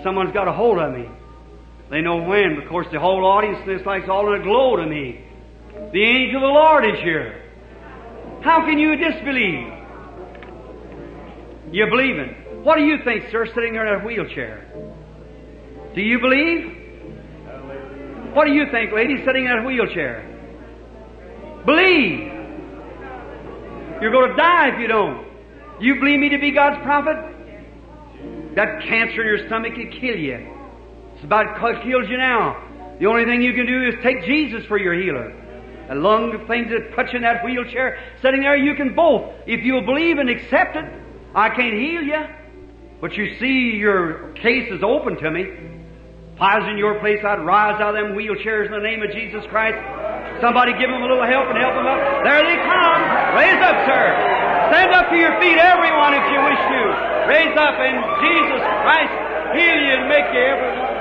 someone's 0.02 0.32
got 0.32 0.48
a 0.48 0.52
hold 0.52 0.78
of 0.78 0.92
me. 0.92 1.08
They 1.90 2.00
know 2.00 2.22
when. 2.22 2.60
Of 2.62 2.68
course, 2.68 2.86
the 2.92 3.00
whole 3.00 3.24
audience 3.24 3.58
in 3.66 3.80
is 3.80 3.86
like 3.86 4.08
all 4.08 4.32
in 4.32 4.40
a 4.40 4.44
glow 4.44 4.76
to 4.76 4.86
me. 4.86 5.24
The 5.92 6.02
angel 6.02 6.36
of 6.36 6.42
the 6.42 6.46
Lord 6.46 6.84
is 6.84 7.00
here. 7.00 7.42
How 8.42 8.64
can 8.64 8.78
you 8.78 8.96
disbelieve? 8.96 9.72
You 11.72 11.86
believe 11.86 12.18
in. 12.18 12.64
What 12.64 12.76
do 12.76 12.84
you 12.84 12.98
think, 13.04 13.30
sir, 13.30 13.46
sitting 13.46 13.72
there 13.72 13.94
in 13.94 14.00
a 14.00 14.04
wheelchair? 14.04 14.66
Do 15.94 16.00
you 16.00 16.20
believe? 16.20 16.76
What 18.34 18.46
do 18.46 18.52
you 18.52 18.70
think, 18.70 18.92
lady, 18.92 19.24
sitting 19.24 19.46
in 19.46 19.50
a 19.50 19.64
wheelchair? 19.64 20.26
Believe. 21.66 22.39
You're 24.00 24.12
going 24.12 24.30
to 24.30 24.36
die 24.36 24.68
if 24.74 24.80
you 24.80 24.86
don't. 24.86 25.26
You 25.80 25.96
believe 25.96 26.20
me 26.20 26.28
to 26.30 26.38
be 26.38 26.50
God's 26.50 26.82
prophet? 26.82 27.16
That 28.54 28.82
cancer 28.82 29.22
in 29.22 29.26
your 29.26 29.46
stomach 29.46 29.74
could 29.74 29.92
kill 29.92 30.16
you. 30.16 30.56
It's 31.14 31.24
about 31.24 31.58
kills 31.82 32.08
you 32.08 32.16
now. 32.16 32.96
The 32.98 33.06
only 33.06 33.24
thing 33.24 33.42
you 33.42 33.54
can 33.54 33.66
do 33.66 33.88
is 33.88 33.94
take 34.02 34.24
Jesus 34.24 34.64
for 34.66 34.78
your 34.78 34.94
healer. 34.94 35.32
The 35.88 35.94
lung 35.94 36.46
things 36.46 36.68
that 36.70 36.92
you 37.12 37.16
in 37.16 37.22
that 37.22 37.44
wheelchair, 37.44 37.98
sitting 38.22 38.40
there, 38.40 38.56
you 38.56 38.74
can 38.74 38.94
both. 38.94 39.32
If 39.46 39.64
you'll 39.64 39.86
believe 39.86 40.18
and 40.18 40.30
accept 40.30 40.76
it, 40.76 40.84
I 41.34 41.48
can't 41.50 41.74
heal 41.74 42.02
you. 42.02 42.24
But 43.00 43.14
you 43.14 43.38
see, 43.38 43.76
your 43.76 44.32
case 44.34 44.70
is 44.70 44.82
open 44.82 45.16
to 45.16 45.30
me. 45.30 45.42
If 45.42 46.40
I 46.40 46.58
was 46.58 46.68
in 46.70 46.78
your 46.78 47.00
place, 47.00 47.18
I'd 47.24 47.44
rise 47.44 47.80
out 47.80 47.94
of 47.96 48.04
them 48.04 48.16
wheelchairs 48.16 48.66
in 48.66 48.72
the 48.72 48.78
name 48.78 49.02
of 49.02 49.10
Jesus 49.12 49.44
Christ. 49.50 49.78
Somebody 50.40 50.72
give 50.80 50.88
them 50.88 51.04
a 51.04 51.08
little 51.08 51.24
help 51.28 51.52
and 51.52 51.58
help 51.60 51.76
them 51.76 51.84
up. 51.84 52.00
There 52.24 52.40
they 52.40 52.56
come. 52.64 53.00
Raise 53.36 53.60
up, 53.60 53.76
sir. 53.84 54.04
Stand 54.72 54.92
up 54.96 55.12
to 55.12 55.16
your 55.16 55.36
feet, 55.40 55.60
everyone, 55.60 56.16
if 56.16 56.24
you 56.32 56.40
wish 56.40 56.62
to. 56.64 56.82
Raise 57.28 57.54
up, 57.60 57.76
and 57.76 57.96
Jesus 58.24 58.62
Christ 58.80 59.14
heal 59.52 59.78
you 59.84 59.92
and 60.00 60.08
make 60.08 60.24
you 60.32 60.40
everyone. 60.40 60.99